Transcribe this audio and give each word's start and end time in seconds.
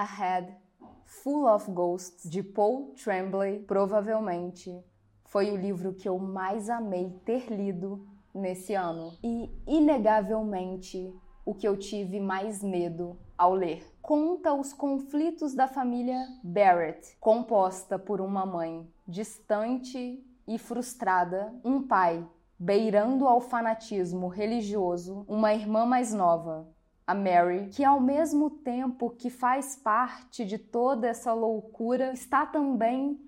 Ahead, 0.00 0.56
Full 1.04 1.46
of 1.46 1.70
Ghosts, 1.70 2.30
de 2.30 2.42
Paul 2.42 2.94
Tremblay, 2.94 3.58
provavelmente 3.58 4.82
foi 5.26 5.50
o 5.50 5.56
livro 5.56 5.92
que 5.92 6.08
eu 6.08 6.18
mais 6.18 6.70
amei 6.70 7.10
ter 7.22 7.52
lido 7.52 8.08
nesse 8.34 8.72
ano. 8.72 9.12
E, 9.22 9.50
inegavelmente, 9.66 11.14
o 11.44 11.54
que 11.54 11.68
eu 11.68 11.76
tive 11.76 12.18
mais 12.18 12.62
medo 12.62 13.18
ao 13.36 13.52
ler. 13.52 13.86
Conta 14.00 14.54
os 14.54 14.72
conflitos 14.72 15.52
da 15.52 15.68
família 15.68 16.26
Barrett, 16.42 17.18
composta 17.20 17.98
por 17.98 18.22
uma 18.22 18.46
mãe 18.46 18.90
distante 19.06 20.24
e 20.48 20.58
frustrada, 20.58 21.52
um 21.62 21.82
pai 21.86 22.26
beirando 22.58 23.28
ao 23.28 23.42
fanatismo 23.42 24.28
religioso, 24.28 25.26
uma 25.28 25.52
irmã 25.52 25.84
mais 25.84 26.14
nova, 26.14 26.66
a 27.10 27.14
Mary, 27.14 27.70
que 27.70 27.84
ao 27.84 28.00
mesmo 28.00 28.48
tempo 28.48 29.10
que 29.10 29.30
faz 29.30 29.74
parte 29.74 30.44
de 30.44 30.56
toda 30.56 31.08
essa 31.08 31.32
loucura, 31.32 32.12
está 32.12 32.46
também 32.46 33.20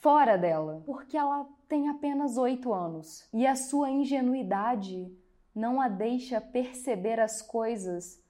fora 0.00 0.38
dela, 0.38 0.84
porque 0.86 1.16
ela 1.16 1.44
tem 1.66 1.88
apenas 1.88 2.36
oito 2.36 2.72
anos 2.72 3.28
e 3.32 3.44
a 3.44 3.56
sua 3.56 3.90
ingenuidade 3.90 5.12
não 5.52 5.80
a 5.80 5.88
deixa 5.88 6.40
perceber 6.40 7.18
as 7.18 7.42
coisas 7.42 8.22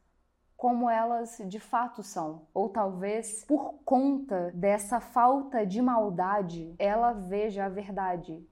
como 0.56 0.88
elas 0.88 1.36
de 1.48 1.60
fato 1.60 2.02
são. 2.02 2.46
Ou 2.54 2.70
talvez 2.70 3.44
por 3.44 3.74
conta 3.84 4.52
dessa 4.54 5.00
falta 5.00 5.66
de 5.66 5.82
maldade, 5.82 6.74
ela 6.78 7.12
veja 7.12 7.66
a 7.66 7.68
verdade. 7.68 8.42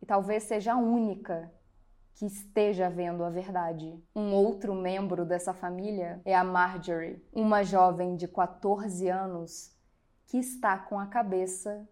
E 0.00 0.06
talvez 0.06 0.44
seja 0.44 0.72
a 0.72 0.78
única 0.78 1.52
que 2.14 2.26
esteja 2.26 2.88
vendo 2.88 3.24
a 3.24 3.30
verdade. 3.30 3.98
Um 4.14 4.32
outro 4.32 4.74
membro 4.74 5.24
dessa 5.24 5.52
família 5.52 6.20
é 6.24 6.34
a 6.34 6.44
Marjorie, 6.44 7.22
uma 7.32 7.62
jovem 7.62 8.16
de 8.16 8.28
14 8.28 9.08
anos 9.08 9.76
que 10.26 10.38
está 10.38 10.78
com 10.78 10.98
a 10.98 11.06
cabeça 11.06 11.88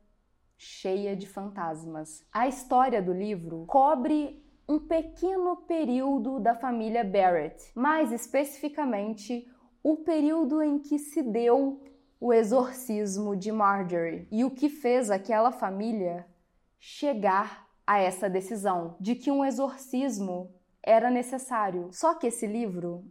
cheia 0.57 1.17
de 1.17 1.27
fantasmas. 1.27 2.25
A 2.33 2.47
história 2.47 3.03
do 3.03 3.13
livro 3.13 3.65
cobre 3.67 4.45
um 4.69 4.79
pequeno 4.79 5.57
período 5.57 6.39
da 6.39 6.55
família 6.55 7.03
Barrett, 7.03 7.73
mais 7.75 8.13
especificamente 8.13 9.51
o 9.83 9.97
período 9.97 10.63
em 10.63 10.79
que 10.79 10.99
se 10.99 11.23
deu 11.23 11.83
o 12.21 12.33
exorcismo 12.33 13.35
de 13.35 13.51
Marjorie 13.51 14.29
e 14.31 14.45
o 14.45 14.51
que 14.51 14.69
fez 14.69 15.11
aquela 15.11 15.51
família 15.51 16.27
chegar 16.79 17.70
a 17.91 17.99
essa 17.99 18.31
decisão 18.31 18.95
de 19.01 19.17
que 19.17 19.33
um 19.33 19.45
exorcismo 19.45 20.55
era 20.81 21.11
necessário. 21.11 21.89
Só 21.91 22.15
que 22.15 22.29
esse 22.29 22.47
livro, 22.47 23.05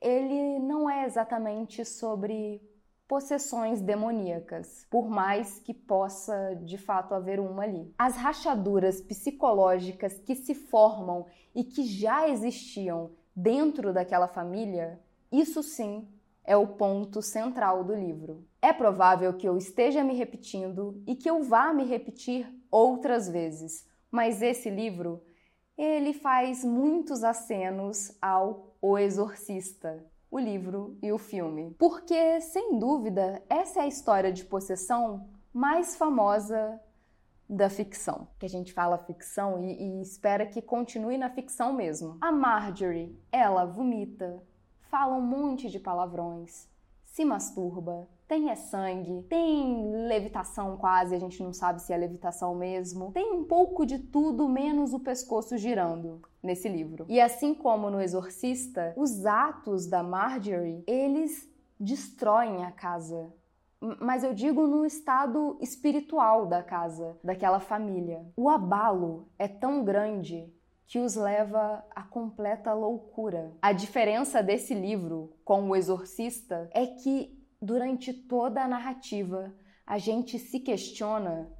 ele 0.00 0.58
não 0.58 0.88
é 0.88 1.04
exatamente 1.04 1.84
sobre 1.84 2.62
possessões 3.06 3.82
demoníacas, 3.82 4.86
por 4.90 5.06
mais 5.06 5.58
que 5.58 5.74
possa 5.74 6.54
de 6.64 6.78
fato 6.78 7.12
haver 7.12 7.38
uma 7.38 7.64
ali. 7.64 7.92
As 7.98 8.16
rachaduras 8.16 9.02
psicológicas 9.02 10.18
que 10.20 10.34
se 10.34 10.54
formam 10.54 11.26
e 11.54 11.62
que 11.62 11.84
já 11.84 12.26
existiam 12.26 13.10
dentro 13.36 13.92
daquela 13.92 14.28
família, 14.28 14.98
isso 15.30 15.62
sim 15.62 16.08
é 16.42 16.56
o 16.56 16.66
ponto 16.66 17.20
central 17.20 17.84
do 17.84 17.94
livro. 17.94 18.46
É 18.62 18.72
provável 18.72 19.34
que 19.34 19.46
eu 19.46 19.58
esteja 19.58 20.02
me 20.02 20.14
repetindo 20.14 21.02
e 21.06 21.14
que 21.14 21.28
eu 21.28 21.42
vá 21.42 21.74
me 21.74 21.84
repetir 21.84 22.50
outras 22.70 23.28
vezes, 23.28 23.86
mas 24.10 24.42
esse 24.42 24.70
livro 24.70 25.22
ele 25.76 26.14
faz 26.14 26.64
muitos 26.64 27.22
acenos 27.22 28.16
ao 28.20 28.74
O 28.80 28.96
Exorcista, 28.96 30.04
o 30.30 30.38
livro 30.38 30.98
e 31.02 31.12
o 31.12 31.18
filme. 31.18 31.74
Porque, 31.78 32.40
sem 32.40 32.78
dúvida, 32.78 33.42
essa 33.48 33.80
é 33.80 33.82
a 33.82 33.86
história 33.86 34.32
de 34.32 34.44
possessão 34.44 35.28
mais 35.52 35.96
famosa 35.96 36.80
da 37.48 37.68
ficção. 37.68 38.28
Que 38.38 38.46
a 38.46 38.48
gente 38.48 38.72
fala 38.72 38.98
ficção 38.98 39.62
e, 39.62 39.98
e 39.98 40.02
espera 40.02 40.46
que 40.46 40.62
continue 40.62 41.18
na 41.18 41.30
ficção 41.30 41.72
mesmo. 41.72 42.16
A 42.20 42.32
Marjorie, 42.32 43.18
ela 43.30 43.64
vomita, 43.64 44.42
fala 44.90 45.14
um 45.14 45.22
monte 45.22 45.70
de 45.70 45.78
palavrões, 45.78 46.68
se 47.16 47.24
masturba, 47.24 48.06
tem 48.28 48.50
é 48.50 48.54
sangue, 48.54 49.22
tem 49.22 50.06
levitação 50.06 50.76
quase, 50.76 51.14
a 51.14 51.18
gente 51.18 51.42
não 51.42 51.50
sabe 51.50 51.80
se 51.80 51.90
é 51.90 51.96
levitação 51.96 52.54
mesmo. 52.54 53.10
Tem 53.10 53.32
um 53.32 53.42
pouco 53.42 53.86
de 53.86 53.98
tudo 53.98 54.46
menos 54.46 54.92
o 54.92 55.00
pescoço 55.00 55.56
girando 55.56 56.20
nesse 56.42 56.68
livro. 56.68 57.06
E 57.08 57.18
assim 57.18 57.54
como 57.54 57.88
no 57.88 58.02
Exorcista, 58.02 58.92
os 58.98 59.24
atos 59.24 59.86
da 59.86 60.02
Marjorie, 60.02 60.84
eles 60.86 61.50
destroem 61.80 62.66
a 62.66 62.70
casa. 62.70 63.32
Mas 63.98 64.22
eu 64.22 64.34
digo 64.34 64.66
no 64.66 64.84
estado 64.84 65.56
espiritual 65.62 66.44
da 66.44 66.62
casa, 66.62 67.18
daquela 67.24 67.60
família. 67.60 68.26
O 68.36 68.50
abalo 68.50 69.26
é 69.38 69.48
tão 69.48 69.82
grande 69.82 70.52
que 70.86 70.98
os 70.98 71.16
leva 71.16 71.84
à 71.94 72.02
completa 72.02 72.72
loucura. 72.72 73.52
A 73.60 73.72
diferença 73.72 74.42
desse 74.42 74.74
livro 74.74 75.36
com 75.44 75.68
O 75.68 75.76
Exorcista 75.76 76.70
é 76.72 76.86
que 76.86 77.36
durante 77.60 78.12
toda 78.12 78.62
a 78.62 78.68
narrativa, 78.68 79.54
a 79.86 79.98
gente 79.98 80.38
se 80.38 80.60
questiona 80.60 81.50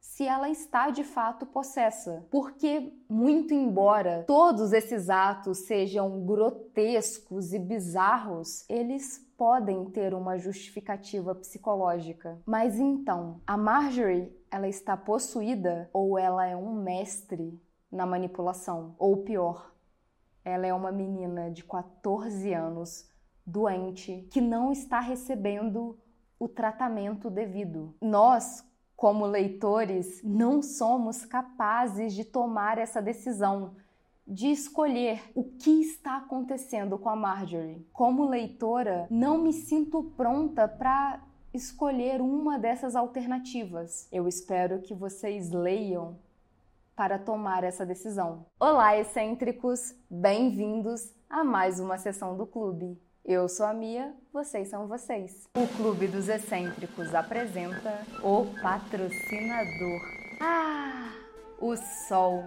se 0.00 0.26
ela 0.26 0.48
está 0.48 0.90
de 0.90 1.02
fato 1.02 1.44
possessa. 1.46 2.26
Porque, 2.30 2.92
muito 3.08 3.52
embora 3.52 4.24
todos 4.26 4.72
esses 4.72 5.10
atos 5.10 5.58
sejam 5.66 6.24
grotescos 6.24 7.52
e 7.52 7.58
bizarros, 7.58 8.64
eles 8.68 9.18
podem 9.36 9.84
ter 9.90 10.14
uma 10.14 10.38
justificativa 10.38 11.34
psicológica. 11.34 12.40
Mas 12.46 12.78
então, 12.78 13.40
a 13.46 13.56
Marjorie, 13.56 14.32
ela 14.50 14.68
está 14.68 14.96
possuída 14.96 15.90
ou 15.92 16.18
ela 16.18 16.46
é 16.46 16.56
um 16.56 16.72
mestre 16.72 17.60
na 17.90 18.06
manipulação? 18.06 18.94
Ou 18.98 19.18
pior, 19.18 19.72
ela 20.44 20.66
é 20.66 20.72
uma 20.72 20.92
menina 20.92 21.50
de 21.50 21.64
14 21.64 22.52
anos 22.52 23.08
doente 23.44 24.26
que 24.30 24.40
não 24.40 24.72
está 24.72 25.00
recebendo 25.00 25.98
o 26.38 26.48
tratamento 26.48 27.30
devido. 27.30 27.94
Nós, 28.00 28.64
como 28.94 29.24
leitores, 29.26 30.22
não 30.22 30.62
somos 30.62 31.24
capazes 31.24 32.12
de 32.12 32.24
tomar 32.24 32.78
essa 32.78 33.00
decisão, 33.00 33.76
de 34.26 34.48
escolher 34.48 35.22
o 35.34 35.44
que 35.44 35.80
está 35.80 36.16
acontecendo 36.16 36.98
com 36.98 37.08
a 37.08 37.16
Marjorie. 37.16 37.86
Como 37.92 38.28
leitora, 38.28 39.06
não 39.10 39.38
me 39.38 39.52
sinto 39.52 40.02
pronta 40.16 40.66
para 40.66 41.22
escolher 41.54 42.20
uma 42.20 42.58
dessas 42.58 42.96
alternativas. 42.96 44.08
Eu 44.12 44.28
espero 44.28 44.80
que 44.82 44.92
vocês 44.92 45.50
leiam 45.50 46.18
para 46.96 47.18
tomar 47.18 47.62
essa 47.62 47.84
decisão. 47.84 48.46
Olá, 48.58 48.96
excêntricos! 48.96 49.94
Bem-vindos 50.10 51.14
a 51.28 51.44
mais 51.44 51.78
uma 51.78 51.98
sessão 51.98 52.36
do 52.36 52.46
clube. 52.46 52.98
Eu 53.22 53.48
sou 53.48 53.66
a 53.66 53.74
Mia, 53.74 54.14
vocês 54.32 54.68
são 54.68 54.88
vocês. 54.88 55.46
O 55.54 55.66
Clube 55.76 56.06
dos 56.06 56.28
Excêntricos 56.28 57.14
apresenta 57.14 58.00
o 58.22 58.46
patrocinador. 58.62 60.00
Ah, 60.40 61.12
o 61.60 61.76
Sol, 62.08 62.44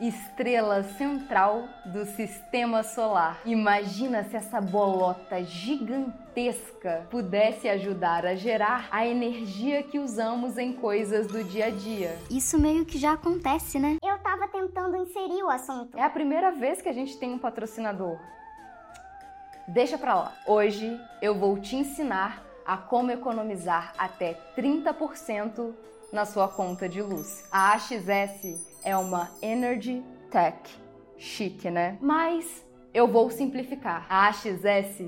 estrela 0.00 0.82
central 0.82 1.68
do 1.86 2.04
sistema 2.04 2.82
solar. 2.82 3.40
Imagina 3.44 4.24
se 4.24 4.36
essa 4.36 4.60
bolota 4.60 5.42
gigantesca 5.42 7.06
pudesse 7.10 7.68
ajudar 7.68 8.26
a 8.26 8.34
gerar 8.34 8.88
a 8.90 9.06
energia 9.06 9.82
que 9.82 9.98
usamos 9.98 10.58
em 10.58 10.72
coisas 10.72 11.26
do 11.26 11.42
dia 11.42 11.66
a 11.66 11.70
dia. 11.70 12.16
Isso 12.30 12.58
meio 12.58 12.84
que 12.84 12.98
já 12.98 13.12
acontece, 13.12 13.78
né? 13.78 13.96
Eu 14.02 14.18
tava 14.18 14.46
tentando 14.48 14.96
inserir 14.96 15.42
o 15.42 15.48
assunto. 15.48 15.96
É 15.96 16.02
a 16.02 16.10
primeira 16.10 16.50
vez 16.50 16.82
que 16.82 16.88
a 16.88 16.92
gente 16.92 17.16
tem 17.18 17.32
um 17.32 17.38
patrocinador. 17.38 18.18
Deixa 19.68 19.98
pra 19.98 20.14
lá. 20.14 20.32
Hoje 20.46 21.00
eu 21.20 21.34
vou 21.34 21.58
te 21.58 21.74
ensinar 21.74 22.42
a 22.64 22.76
como 22.76 23.10
economizar 23.10 23.94
até 23.96 24.38
30% 24.56 25.72
na 26.12 26.24
sua 26.24 26.48
conta 26.48 26.88
de 26.88 27.02
luz. 27.02 27.44
A 27.50 27.72
AXS 27.72 28.75
é 28.86 28.96
uma 28.96 29.28
Energy 29.42 30.02
Tech. 30.30 30.56
Chique, 31.18 31.68
né? 31.68 31.98
Mas 32.00 32.64
eu 32.94 33.08
vou 33.08 33.28
simplificar. 33.30 34.06
A 34.08 34.28
AXS 34.28 35.02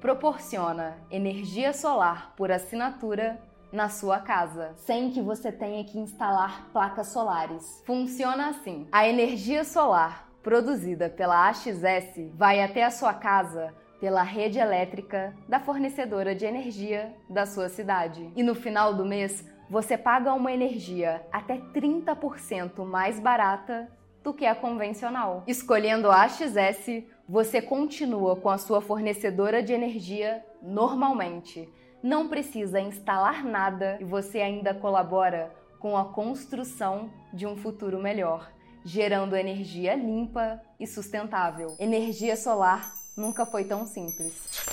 proporciona 0.00 0.96
energia 1.10 1.72
solar 1.72 2.32
por 2.36 2.52
assinatura 2.52 3.42
na 3.72 3.88
sua 3.88 4.20
casa, 4.20 4.72
sem 4.76 5.10
que 5.10 5.20
você 5.20 5.50
tenha 5.50 5.82
que 5.82 5.98
instalar 5.98 6.68
placas 6.72 7.08
solares. 7.08 7.82
Funciona 7.84 8.50
assim: 8.50 8.86
a 8.92 9.08
energia 9.08 9.64
solar 9.64 10.28
produzida 10.40 11.08
pela 11.08 11.48
AXS 11.48 12.30
vai 12.34 12.62
até 12.62 12.84
a 12.84 12.90
sua 12.90 13.14
casa 13.14 13.74
pela 13.98 14.22
rede 14.22 14.58
elétrica 14.58 15.34
da 15.48 15.58
fornecedora 15.58 16.34
de 16.34 16.44
energia 16.44 17.16
da 17.28 17.46
sua 17.46 17.68
cidade. 17.68 18.30
E 18.36 18.42
no 18.42 18.54
final 18.54 18.94
do 18.94 19.04
mês, 19.04 19.44
você 19.68 19.96
paga 19.96 20.32
uma 20.32 20.52
energia 20.52 21.26
até 21.32 21.58
30% 21.58 22.84
mais 22.84 23.18
barata 23.18 23.90
do 24.22 24.32
que 24.32 24.46
a 24.46 24.54
convencional. 24.54 25.42
Escolhendo 25.46 26.10
a 26.10 26.22
AXS, 26.22 27.04
você 27.28 27.60
continua 27.60 28.36
com 28.36 28.48
a 28.50 28.58
sua 28.58 28.80
fornecedora 28.80 29.62
de 29.62 29.72
energia 29.72 30.44
normalmente, 30.62 31.68
não 32.02 32.28
precisa 32.28 32.80
instalar 32.80 33.42
nada 33.44 33.96
e 34.00 34.04
você 34.04 34.40
ainda 34.40 34.74
colabora 34.74 35.50
com 35.78 35.96
a 35.96 36.04
construção 36.04 37.10
de 37.32 37.46
um 37.46 37.56
futuro 37.56 37.98
melhor, 37.98 38.50
gerando 38.84 39.36
energia 39.36 39.94
limpa 39.94 40.60
e 40.78 40.86
sustentável. 40.86 41.74
Energia 41.78 42.36
solar 42.36 42.92
nunca 43.16 43.46
foi 43.46 43.64
tão 43.64 43.86
simples. 43.86 44.66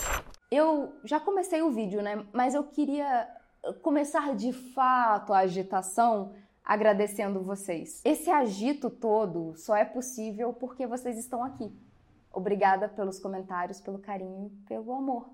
Eu 0.51 0.93
já 1.05 1.19
comecei 1.21 1.61
o 1.61 1.71
vídeo, 1.71 2.01
né? 2.01 2.25
Mas 2.33 2.53
eu 2.53 2.65
queria 2.65 3.27
começar 3.81 4.35
de 4.35 4.51
fato 4.51 5.33
a 5.33 5.39
agitação 5.39 6.33
agradecendo 6.63 7.41
vocês. 7.41 8.01
Esse 8.05 8.29
agito 8.29 8.89
todo 8.89 9.55
só 9.55 9.75
é 9.75 9.85
possível 9.85 10.53
porque 10.53 10.85
vocês 10.87 11.17
estão 11.17 11.43
aqui. 11.43 11.71
Obrigada 12.31 12.87
pelos 12.87 13.19
comentários, 13.19 13.81
pelo 13.81 13.99
carinho, 13.99 14.51
pelo 14.67 14.93
amor. 14.93 15.29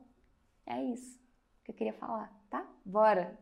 É 0.65 0.83
isso 0.83 1.19
que 1.63 1.71
eu 1.71 1.75
queria 1.75 1.94
falar, 1.94 2.33
tá? 2.50 2.65
Bora! 2.83 3.38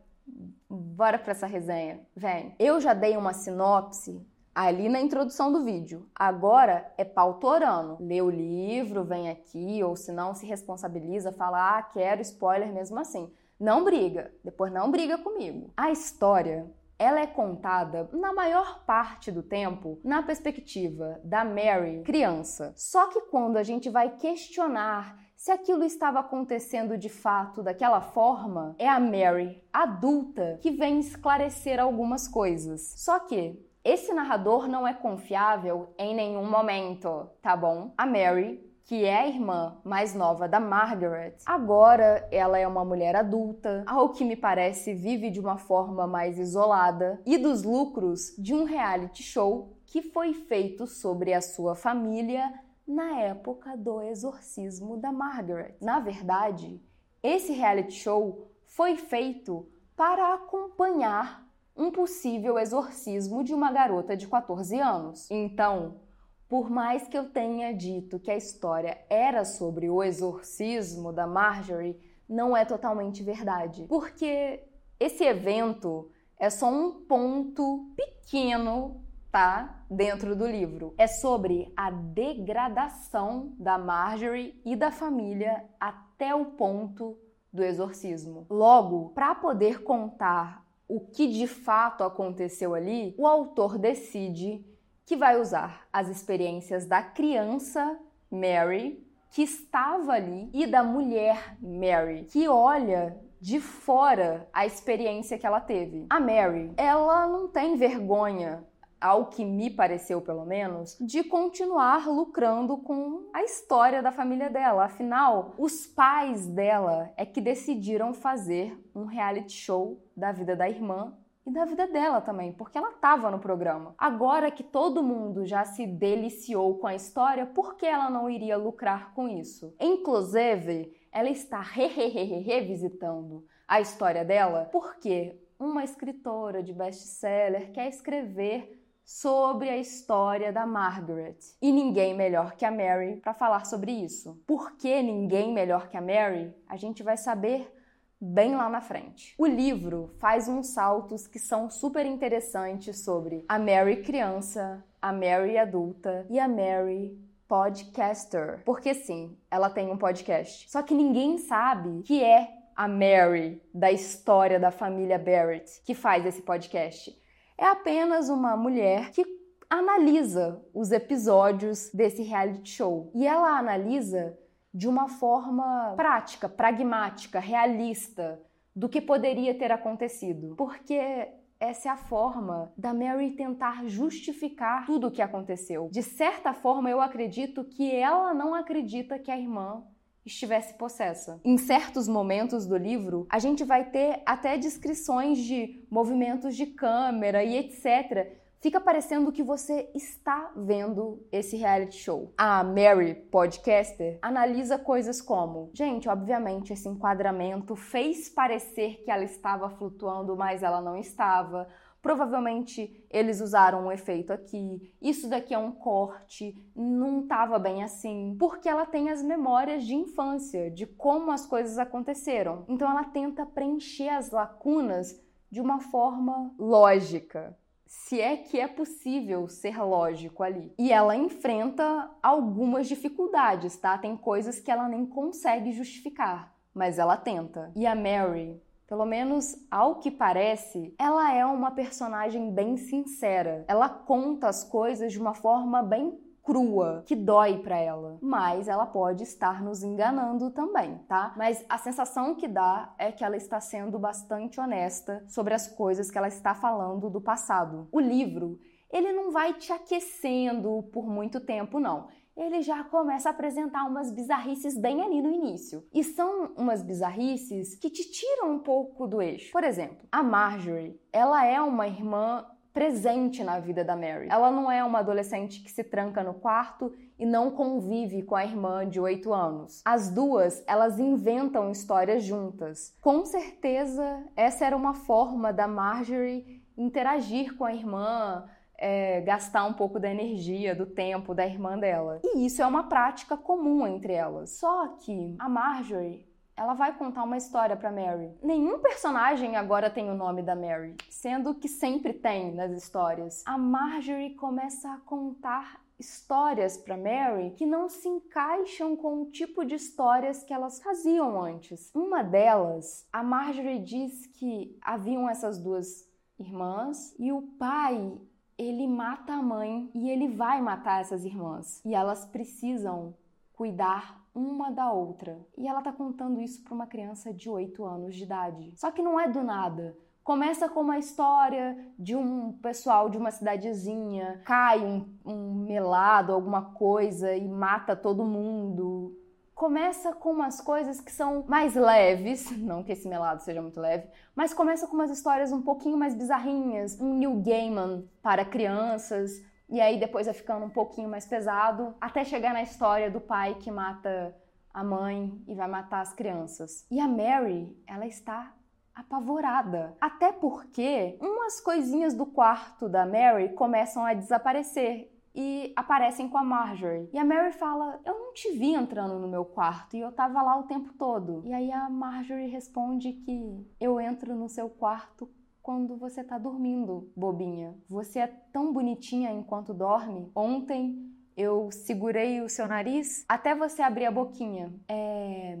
Bora 0.68 1.18
para 1.18 1.30
essa 1.30 1.46
resenha. 1.46 2.00
Vem. 2.14 2.54
Eu 2.58 2.80
já 2.80 2.92
dei 2.92 3.16
uma 3.16 3.32
sinopse 3.32 4.20
ali 4.52 4.88
na 4.88 5.00
introdução 5.00 5.52
do 5.52 5.64
vídeo. 5.64 6.08
Agora 6.14 6.92
é 6.98 7.04
pautorando. 7.04 7.96
Lê 8.00 8.20
o 8.20 8.28
livro, 8.28 9.04
vem 9.04 9.30
aqui, 9.30 9.82
ou 9.84 9.94
se 9.94 10.10
não 10.10 10.34
se 10.34 10.44
responsabiliza, 10.44 11.30
fala: 11.30 11.78
"Ah, 11.78 11.82
quero 11.82 12.20
spoiler 12.22 12.72
mesmo 12.72 12.98
assim". 12.98 13.32
Não 13.58 13.84
briga, 13.84 14.32
depois 14.44 14.72
não 14.72 14.90
briga 14.90 15.18
comigo. 15.18 15.72
A 15.76 15.90
história 15.90 16.70
ela 16.98 17.20
é 17.20 17.26
contada, 17.26 18.08
na 18.12 18.32
maior 18.32 18.84
parte 18.84 19.30
do 19.30 19.42
tempo, 19.42 20.00
na 20.02 20.22
perspectiva 20.22 21.20
da 21.22 21.44
Mary, 21.44 22.02
criança. 22.04 22.72
Só 22.74 23.08
que 23.08 23.20
quando 23.22 23.58
a 23.58 23.62
gente 23.62 23.90
vai 23.90 24.16
questionar 24.16 25.18
se 25.36 25.50
aquilo 25.50 25.84
estava 25.84 26.20
acontecendo 26.20 26.96
de 26.96 27.10
fato 27.10 27.62
daquela 27.62 28.00
forma, 28.00 28.74
é 28.78 28.88
a 28.88 28.98
Mary, 28.98 29.62
adulta, 29.70 30.58
que 30.62 30.70
vem 30.70 30.98
esclarecer 30.98 31.78
algumas 31.78 32.26
coisas. 32.26 32.94
Só 32.96 33.18
que 33.20 33.62
esse 33.84 34.12
narrador 34.12 34.66
não 34.66 34.88
é 34.88 34.94
confiável 34.94 35.94
em 35.98 36.14
nenhum 36.14 36.50
momento, 36.50 37.28
tá 37.42 37.54
bom? 37.54 37.92
A 37.96 38.06
Mary 38.06 38.65
que 38.86 39.04
é 39.04 39.22
a 39.22 39.26
irmã 39.26 39.76
mais 39.82 40.14
nova 40.14 40.48
da 40.48 40.60
Margaret, 40.60 41.34
agora 41.44 42.26
ela 42.30 42.56
é 42.56 42.66
uma 42.68 42.84
mulher 42.84 43.16
adulta, 43.16 43.82
ao 43.84 44.10
que 44.10 44.24
me 44.24 44.36
parece 44.36 44.94
vive 44.94 45.28
de 45.28 45.40
uma 45.40 45.58
forma 45.58 46.06
mais 46.06 46.38
isolada, 46.38 47.20
e 47.26 47.36
dos 47.36 47.64
lucros 47.64 48.32
de 48.38 48.54
um 48.54 48.62
reality 48.62 49.24
show 49.24 49.76
que 49.86 50.02
foi 50.02 50.32
feito 50.32 50.86
sobre 50.86 51.34
a 51.34 51.40
sua 51.40 51.74
família 51.74 52.48
na 52.86 53.18
época 53.18 53.76
do 53.76 54.00
exorcismo 54.00 54.96
da 54.96 55.10
Margaret. 55.10 55.74
Na 55.80 55.98
verdade, 55.98 56.80
esse 57.20 57.52
reality 57.52 57.94
show 57.94 58.52
foi 58.66 58.96
feito 58.96 59.68
para 59.96 60.34
acompanhar 60.34 61.44
um 61.76 61.90
possível 61.90 62.56
exorcismo 62.56 63.42
de 63.42 63.52
uma 63.52 63.72
garota 63.72 64.16
de 64.16 64.28
14 64.28 64.78
anos. 64.78 65.28
Então, 65.28 66.05
por 66.48 66.70
mais 66.70 67.08
que 67.08 67.18
eu 67.18 67.28
tenha 67.30 67.72
dito 67.74 68.18
que 68.18 68.30
a 68.30 68.36
história 68.36 68.98
era 69.10 69.44
sobre 69.44 69.90
o 69.90 70.02
exorcismo 70.02 71.12
da 71.12 71.26
Marjorie, 71.26 71.98
não 72.28 72.56
é 72.56 72.64
totalmente 72.64 73.22
verdade. 73.22 73.86
Porque 73.88 74.62
esse 74.98 75.24
evento 75.24 76.10
é 76.38 76.48
só 76.50 76.68
um 76.68 77.04
ponto 77.04 77.92
pequeno, 77.96 79.02
tá? 79.30 79.84
Dentro 79.90 80.36
do 80.36 80.46
livro. 80.46 80.94
É 80.96 81.06
sobre 81.06 81.72
a 81.76 81.90
degradação 81.90 83.54
da 83.58 83.76
Marjorie 83.78 84.60
e 84.64 84.76
da 84.76 84.90
família 84.90 85.64
até 85.80 86.34
o 86.34 86.46
ponto 86.46 87.18
do 87.52 87.62
exorcismo. 87.62 88.46
Logo, 88.48 89.10
para 89.10 89.34
poder 89.34 89.82
contar 89.82 90.64
o 90.88 91.00
que 91.00 91.26
de 91.26 91.46
fato 91.46 92.04
aconteceu 92.04 92.74
ali, 92.74 93.14
o 93.18 93.26
autor 93.26 93.78
decide 93.78 94.64
que 95.06 95.16
vai 95.16 95.40
usar 95.40 95.86
as 95.92 96.08
experiências 96.08 96.84
da 96.84 97.00
criança 97.00 97.96
Mary, 98.30 99.06
que 99.30 99.42
estava 99.42 100.12
ali, 100.12 100.50
e 100.52 100.66
da 100.66 100.82
mulher 100.82 101.56
Mary, 101.62 102.24
que 102.24 102.48
olha 102.48 103.16
de 103.40 103.60
fora 103.60 104.48
a 104.52 104.66
experiência 104.66 105.38
que 105.38 105.46
ela 105.46 105.60
teve. 105.60 106.06
A 106.10 106.18
Mary, 106.18 106.72
ela 106.76 107.26
não 107.28 107.46
tem 107.46 107.76
vergonha 107.76 108.64
ao 109.00 109.26
que 109.26 109.44
me 109.44 109.70
pareceu 109.70 110.20
pelo 110.20 110.44
menos, 110.44 110.96
de 111.00 111.22
continuar 111.22 112.08
lucrando 112.08 112.78
com 112.78 113.28
a 113.32 113.44
história 113.44 114.02
da 114.02 114.10
família 114.10 114.50
dela. 114.50 114.86
Afinal, 114.86 115.54
os 115.58 115.86
pais 115.86 116.46
dela 116.46 117.12
é 117.16 117.24
que 117.24 117.40
decidiram 117.40 118.12
fazer 118.12 118.76
um 118.94 119.04
reality 119.04 119.52
show 119.52 120.02
da 120.16 120.32
vida 120.32 120.56
da 120.56 120.68
irmã 120.68 121.16
e 121.46 121.52
da 121.52 121.64
vida 121.64 121.86
dela 121.86 122.20
também, 122.20 122.52
porque 122.52 122.76
ela 122.76 122.90
estava 122.90 123.30
no 123.30 123.38
programa. 123.38 123.94
Agora 123.96 124.50
que 124.50 124.64
todo 124.64 125.02
mundo 125.02 125.46
já 125.46 125.64
se 125.64 125.86
deliciou 125.86 126.76
com 126.78 126.88
a 126.88 126.94
história, 126.94 127.46
por 127.46 127.76
que 127.76 127.86
ela 127.86 128.10
não 128.10 128.28
iria 128.28 128.56
lucrar 128.56 129.14
com 129.14 129.28
isso? 129.28 129.72
Inclusive, 129.78 130.92
ela 131.12 131.30
está 131.30 131.60
revisitando 131.60 133.44
a 133.66 133.80
história 133.80 134.24
dela 134.24 134.68
porque 134.72 135.40
uma 135.58 135.84
escritora 135.84 136.62
de 136.62 136.72
best-seller 136.72 137.70
quer 137.72 137.88
escrever 137.88 138.82
sobre 139.04 139.70
a 139.70 139.78
história 139.78 140.52
da 140.52 140.66
Margaret. 140.66 141.38
E 141.62 141.70
ninguém 141.70 142.12
melhor 142.12 142.56
que 142.56 142.64
a 142.64 142.72
Mary 142.72 143.20
para 143.22 143.32
falar 143.32 143.64
sobre 143.64 143.92
isso. 143.92 144.42
Por 144.44 144.72
que 144.72 145.00
ninguém 145.00 145.54
melhor 145.54 145.88
que 145.88 145.96
a 145.96 146.02
Mary? 146.02 146.52
A 146.68 146.76
gente 146.76 147.04
vai 147.04 147.16
saber 147.16 147.72
bem 148.20 148.54
lá 148.54 148.68
na 148.68 148.80
frente. 148.80 149.34
O 149.38 149.46
livro 149.46 150.14
faz 150.18 150.48
uns 150.48 150.68
saltos 150.68 151.26
que 151.26 151.38
são 151.38 151.68
super 151.68 152.06
interessantes 152.06 153.04
sobre 153.04 153.44
a 153.48 153.58
Mary 153.58 154.02
criança, 154.02 154.84
a 155.00 155.12
Mary 155.12 155.58
adulta 155.58 156.26
e 156.30 156.38
a 156.38 156.48
Mary 156.48 157.18
podcaster. 157.46 158.62
Porque 158.64 158.94
sim, 158.94 159.36
ela 159.50 159.70
tem 159.70 159.90
um 159.90 159.98
podcast. 159.98 160.68
Só 160.70 160.82
que 160.82 160.94
ninguém 160.94 161.38
sabe 161.38 162.02
que 162.02 162.22
é 162.22 162.48
a 162.74 162.86
Mary 162.86 163.62
da 163.72 163.90
história 163.90 164.60
da 164.60 164.70
família 164.70 165.18
Barrett 165.18 165.80
que 165.84 165.94
faz 165.94 166.26
esse 166.26 166.42
podcast. 166.42 167.16
É 167.56 167.64
apenas 167.64 168.28
uma 168.28 168.56
mulher 168.56 169.10
que 169.12 169.24
analisa 169.68 170.62
os 170.74 170.92
episódios 170.92 171.90
desse 171.92 172.22
reality 172.22 172.70
show. 172.70 173.10
E 173.14 173.26
ela 173.26 173.58
analisa 173.58 174.38
de 174.76 174.86
uma 174.86 175.08
forma 175.08 175.94
prática, 175.96 176.50
pragmática, 176.50 177.40
realista 177.40 178.38
do 178.74 178.90
que 178.90 179.00
poderia 179.00 179.54
ter 179.54 179.72
acontecido. 179.72 180.54
Porque 180.54 181.28
essa 181.58 181.88
é 181.88 181.90
a 181.90 181.96
forma 181.96 182.70
da 182.76 182.92
Mary 182.92 183.30
tentar 183.30 183.86
justificar 183.86 184.84
tudo 184.84 185.06
o 185.06 185.10
que 185.10 185.22
aconteceu. 185.22 185.88
De 185.90 186.02
certa 186.02 186.52
forma, 186.52 186.90
eu 186.90 187.00
acredito 187.00 187.64
que 187.64 187.90
ela 187.90 188.34
não 188.34 188.54
acredita 188.54 189.18
que 189.18 189.30
a 189.30 189.38
irmã 189.38 189.82
estivesse 190.26 190.74
possessa. 190.74 191.40
Em 191.42 191.56
certos 191.56 192.06
momentos 192.06 192.66
do 192.66 192.76
livro, 192.76 193.26
a 193.30 193.38
gente 193.38 193.64
vai 193.64 193.82
ter 193.82 194.20
até 194.26 194.58
descrições 194.58 195.38
de 195.38 195.82
movimentos 195.90 196.54
de 196.54 196.66
câmera 196.66 197.42
e 197.42 197.56
etc 197.56 198.44
fica 198.60 198.80
parecendo 198.80 199.32
que 199.32 199.42
você 199.42 199.90
está 199.94 200.50
vendo 200.56 201.24
esse 201.30 201.56
reality 201.56 201.96
show. 201.96 202.32
A 202.36 202.62
Mary, 202.64 203.14
podcaster, 203.14 204.18
analisa 204.22 204.78
coisas 204.78 205.20
como: 205.20 205.70
gente, 205.72 206.08
obviamente 206.08 206.72
esse 206.72 206.88
enquadramento 206.88 207.76
fez 207.76 208.28
parecer 208.28 209.02
que 209.04 209.10
ela 209.10 209.24
estava 209.24 209.70
flutuando, 209.70 210.36
mas 210.36 210.62
ela 210.62 210.80
não 210.80 210.96
estava. 210.96 211.68
Provavelmente 212.00 213.04
eles 213.10 213.40
usaram 213.40 213.86
um 213.86 213.92
efeito 213.92 214.32
aqui. 214.32 214.94
Isso 215.02 215.28
daqui 215.28 215.52
é 215.52 215.58
um 215.58 215.72
corte, 215.72 216.56
não 216.74 217.22
estava 217.22 217.58
bem 217.58 217.82
assim, 217.82 218.36
porque 218.38 218.68
ela 218.68 218.86
tem 218.86 219.10
as 219.10 219.22
memórias 219.22 219.84
de 219.84 219.94
infância, 219.94 220.70
de 220.70 220.86
como 220.86 221.32
as 221.32 221.44
coisas 221.44 221.78
aconteceram. 221.78 222.64
Então 222.68 222.88
ela 222.88 223.04
tenta 223.04 223.44
preencher 223.44 224.08
as 224.08 224.30
lacunas 224.30 225.20
de 225.50 225.60
uma 225.60 225.80
forma 225.80 226.54
lógica 226.58 227.56
se 227.86 228.20
é 228.20 228.36
que 228.36 228.60
é 228.60 228.66
possível 228.66 229.48
ser 229.48 229.82
lógico 229.82 230.42
ali. 230.42 230.72
E 230.78 230.92
ela 230.92 231.16
enfrenta 231.16 232.10
algumas 232.22 232.88
dificuldades, 232.88 233.76
tá? 233.76 233.96
Tem 233.96 234.16
coisas 234.16 234.60
que 234.60 234.70
ela 234.70 234.88
nem 234.88 235.06
consegue 235.06 235.72
justificar, 235.72 236.52
mas 236.74 236.98
ela 236.98 237.16
tenta. 237.16 237.72
E 237.76 237.86
a 237.86 237.94
Mary, 237.94 238.60
pelo 238.86 239.06
menos 239.06 239.56
ao 239.70 239.96
que 239.96 240.10
parece, 240.10 240.94
ela 240.98 241.32
é 241.32 241.44
uma 241.44 241.70
personagem 241.70 242.52
bem 242.52 242.76
sincera. 242.76 243.64
Ela 243.66 243.88
conta 243.88 244.48
as 244.48 244.62
coisas 244.62 245.12
de 245.12 245.18
uma 245.18 245.34
forma 245.34 245.82
bem 245.82 246.18
crua, 246.46 247.02
que 247.04 247.16
dói 247.16 247.58
para 247.58 247.76
ela. 247.76 248.18
Mas 248.22 248.68
ela 248.68 248.86
pode 248.86 249.24
estar 249.24 249.60
nos 249.60 249.82
enganando 249.82 250.50
também, 250.52 250.96
tá? 251.08 251.34
Mas 251.36 251.64
a 251.68 251.76
sensação 251.76 252.36
que 252.36 252.46
dá 252.46 252.94
é 252.96 253.10
que 253.10 253.24
ela 253.24 253.36
está 253.36 253.60
sendo 253.60 253.98
bastante 253.98 254.60
honesta 254.60 255.24
sobre 255.26 255.52
as 255.52 255.66
coisas 255.66 256.08
que 256.08 256.16
ela 256.16 256.28
está 256.28 256.54
falando 256.54 257.10
do 257.10 257.20
passado. 257.20 257.88
O 257.90 257.98
livro, 257.98 258.60
ele 258.92 259.12
não 259.12 259.32
vai 259.32 259.54
te 259.54 259.72
aquecendo 259.72 260.84
por 260.92 261.08
muito 261.08 261.40
tempo, 261.40 261.80
não. 261.80 262.06
ele 262.36 262.60
já 262.62 262.84
começa 262.84 263.28
a 263.28 263.32
apresentar 263.32 263.84
umas 263.84 264.12
bizarrices 264.12 264.78
bem 264.78 265.02
ali 265.02 265.20
no 265.20 265.32
início. 265.32 265.82
E 265.92 266.04
são 266.04 266.52
umas 266.56 266.82
bizarrices 266.82 267.74
que 267.74 267.90
te 267.90 268.08
tiram 268.10 268.52
um 268.52 268.58
pouco 268.60 269.08
do 269.08 269.20
eixo. 269.20 269.50
Por 269.50 269.64
exemplo, 269.64 270.06
a 270.12 270.22
Marjorie, 270.22 271.00
ela 271.12 271.44
é 271.44 271.60
uma 271.60 271.88
irmã 271.88 272.46
presente 272.76 273.42
na 273.42 273.58
vida 273.58 273.82
da 273.82 273.96
Mary. 273.96 274.28
Ela 274.30 274.50
não 274.50 274.70
é 274.70 274.84
uma 274.84 274.98
adolescente 274.98 275.62
que 275.62 275.70
se 275.70 275.82
tranca 275.82 276.22
no 276.22 276.34
quarto 276.34 276.92
e 277.18 277.24
não 277.24 277.50
convive 277.50 278.22
com 278.22 278.36
a 278.36 278.44
irmã 278.44 278.86
de 278.86 279.00
8 279.00 279.32
anos. 279.32 279.80
As 279.82 280.10
duas, 280.10 280.62
elas 280.66 280.98
inventam 280.98 281.70
histórias 281.70 282.22
juntas. 282.22 282.94
Com 283.00 283.24
certeza, 283.24 284.22
essa 284.36 284.66
era 284.66 284.76
uma 284.76 284.92
forma 284.92 285.54
da 285.54 285.66
Marjorie 285.66 286.62
interagir 286.76 287.56
com 287.56 287.64
a 287.64 287.72
irmã, 287.72 288.44
é, 288.76 289.22
gastar 289.22 289.64
um 289.64 289.72
pouco 289.72 289.98
da 289.98 290.10
energia, 290.10 290.74
do 290.74 290.84
tempo 290.84 291.32
da 291.32 291.46
irmã 291.46 291.78
dela. 291.78 292.20
E 292.22 292.44
isso 292.44 292.60
é 292.60 292.66
uma 292.66 292.90
prática 292.90 293.38
comum 293.38 293.86
entre 293.86 294.12
elas. 294.12 294.50
Só 294.50 294.88
que 294.98 295.34
a 295.38 295.48
Marjorie 295.48 296.26
ela 296.56 296.74
vai 296.74 296.96
contar 296.96 297.22
uma 297.22 297.36
história 297.36 297.76
para 297.76 297.92
Mary. 297.92 298.32
Nenhum 298.42 298.78
personagem 298.78 299.56
agora 299.56 299.90
tem 299.90 300.10
o 300.10 300.14
nome 300.14 300.42
da 300.42 300.56
Mary, 300.56 300.96
sendo 301.10 301.54
que 301.54 301.68
sempre 301.68 302.14
tem 302.14 302.54
nas 302.54 302.72
histórias. 302.72 303.42
A 303.46 303.58
Marjorie 303.58 304.34
começa 304.34 304.90
a 304.90 304.98
contar 304.98 305.84
histórias 305.98 306.76
para 306.76 306.96
Mary 306.96 307.54
que 307.56 307.66
não 307.66 307.88
se 307.88 308.08
encaixam 308.08 308.96
com 308.96 309.22
o 309.22 309.30
tipo 309.30 309.64
de 309.64 309.74
histórias 309.74 310.42
que 310.42 310.52
elas 310.52 310.80
faziam 310.82 311.40
antes. 311.40 311.90
Uma 311.94 312.22
delas, 312.22 313.06
a 313.12 313.22
Marjorie 313.22 313.78
diz 313.78 314.26
que 314.26 314.78
haviam 314.82 315.28
essas 315.28 315.58
duas 315.58 316.08
irmãs 316.38 317.14
e 317.18 317.32
o 317.32 317.42
pai 317.58 318.18
ele 318.58 318.86
mata 318.86 319.34
a 319.34 319.42
mãe 319.42 319.90
e 319.94 320.10
ele 320.10 320.28
vai 320.28 320.60
matar 320.62 321.00
essas 321.00 321.24
irmãs. 321.24 321.82
E 321.84 321.94
elas 321.94 322.24
precisam 322.24 323.14
cuidar 323.52 324.25
uma 324.36 324.70
da 324.70 324.92
outra. 324.92 325.38
E 325.56 325.66
ela 325.66 325.80
tá 325.80 325.90
contando 325.92 326.40
isso 326.40 326.62
para 326.62 326.74
uma 326.74 326.86
criança 326.86 327.32
de 327.32 327.48
8 327.48 327.84
anos 327.84 328.14
de 328.14 328.24
idade. 328.24 328.72
Só 328.76 328.90
que 328.90 329.02
não 329.02 329.18
é 329.18 329.28
do 329.28 329.42
nada. 329.42 329.96
Começa 330.22 330.68
com 330.68 330.80
uma 330.80 330.98
história 330.98 331.76
de 331.98 332.14
um 332.14 332.52
pessoal 332.52 333.08
de 333.08 333.16
uma 333.16 333.30
cidadezinha, 333.30 334.42
cai 334.44 334.84
um, 334.84 335.08
um 335.24 335.54
melado, 335.54 336.32
alguma 336.32 336.74
coisa 336.74 337.34
e 337.34 337.48
mata 337.48 337.96
todo 337.96 338.24
mundo 338.24 339.16
começa 339.56 340.12
com 340.12 340.32
umas 340.32 340.60
coisas 340.60 341.00
que 341.00 341.10
são 341.10 341.42
mais 341.48 341.74
leves, 341.74 342.50
não 342.60 342.84
que 342.84 342.92
esse 342.92 343.08
melado 343.08 343.42
seja 343.42 343.62
muito 343.62 343.80
leve, 343.80 344.06
mas 344.34 344.52
começa 344.52 344.86
com 344.86 344.94
umas 344.94 345.10
histórias 345.10 345.50
um 345.50 345.62
pouquinho 345.62 345.96
mais 345.96 346.14
bizarrinhas, 346.14 347.00
um 347.00 347.14
New 347.14 347.40
Gaiman 347.40 348.04
para 348.22 348.44
crianças, 348.44 349.42
e 349.68 349.80
aí 349.80 349.98
depois 349.98 350.26
vai 350.26 350.34
ficando 350.34 350.64
um 350.64 350.70
pouquinho 350.70 351.08
mais 351.08 351.26
pesado, 351.26 351.94
até 352.00 352.24
chegar 352.24 352.52
na 352.52 352.62
história 352.62 353.10
do 353.10 353.20
pai 353.20 353.54
que 353.56 353.70
mata 353.70 354.34
a 354.72 354.84
mãe 354.84 355.42
e 355.48 355.54
vai 355.54 355.66
matar 355.68 356.00
as 356.00 356.12
crianças. 356.12 356.86
E 356.90 357.00
a 357.00 357.08
Mary, 357.08 357.76
ela 357.86 358.06
está 358.06 358.52
apavorada. 358.94 359.96
Até 360.00 360.32
porque 360.32 361.18
umas 361.20 361.60
coisinhas 361.60 362.14
do 362.14 362.26
quarto 362.26 362.88
da 362.88 363.04
Mary 363.04 363.50
começam 363.54 364.04
a 364.04 364.14
desaparecer 364.14 365.12
e 365.34 365.72
aparecem 365.76 366.28
com 366.28 366.38
a 366.38 366.44
Marjorie. 366.44 367.10
E 367.12 367.18
a 367.18 367.24
Mary 367.24 367.52
fala: 367.52 368.00
Eu 368.06 368.18
não 368.18 368.32
te 368.32 368.50
vi 368.52 368.72
entrando 368.74 369.18
no 369.18 369.28
meu 369.28 369.44
quarto 369.44 369.96
e 369.96 370.00
eu 370.00 370.10
tava 370.10 370.42
lá 370.42 370.58
o 370.58 370.62
tempo 370.62 370.94
todo. 370.94 371.42
E 371.44 371.52
aí 371.52 371.70
a 371.70 371.90
Marjorie 371.90 372.48
responde 372.48 373.12
que 373.12 373.66
eu 373.78 374.00
entro 374.00 374.34
no 374.34 374.48
seu 374.48 374.70
quarto 374.70 375.28
quando 375.66 375.96
você 375.96 376.22
tá 376.22 376.38
dormindo, 376.38 377.10
bobinha. 377.16 377.74
Você 377.88 378.20
é 378.20 378.28
tão 378.28 378.72
bonitinha 378.72 379.32
enquanto 379.32 379.74
dorme. 379.74 380.30
Ontem 380.32 381.12
eu 381.36 381.72
segurei 381.72 382.40
o 382.40 382.48
seu 382.48 382.68
nariz 382.68 383.24
até 383.28 383.52
você 383.52 383.82
abrir 383.82 384.06
a 384.06 384.12
boquinha. 384.12 384.72
É 384.88 385.58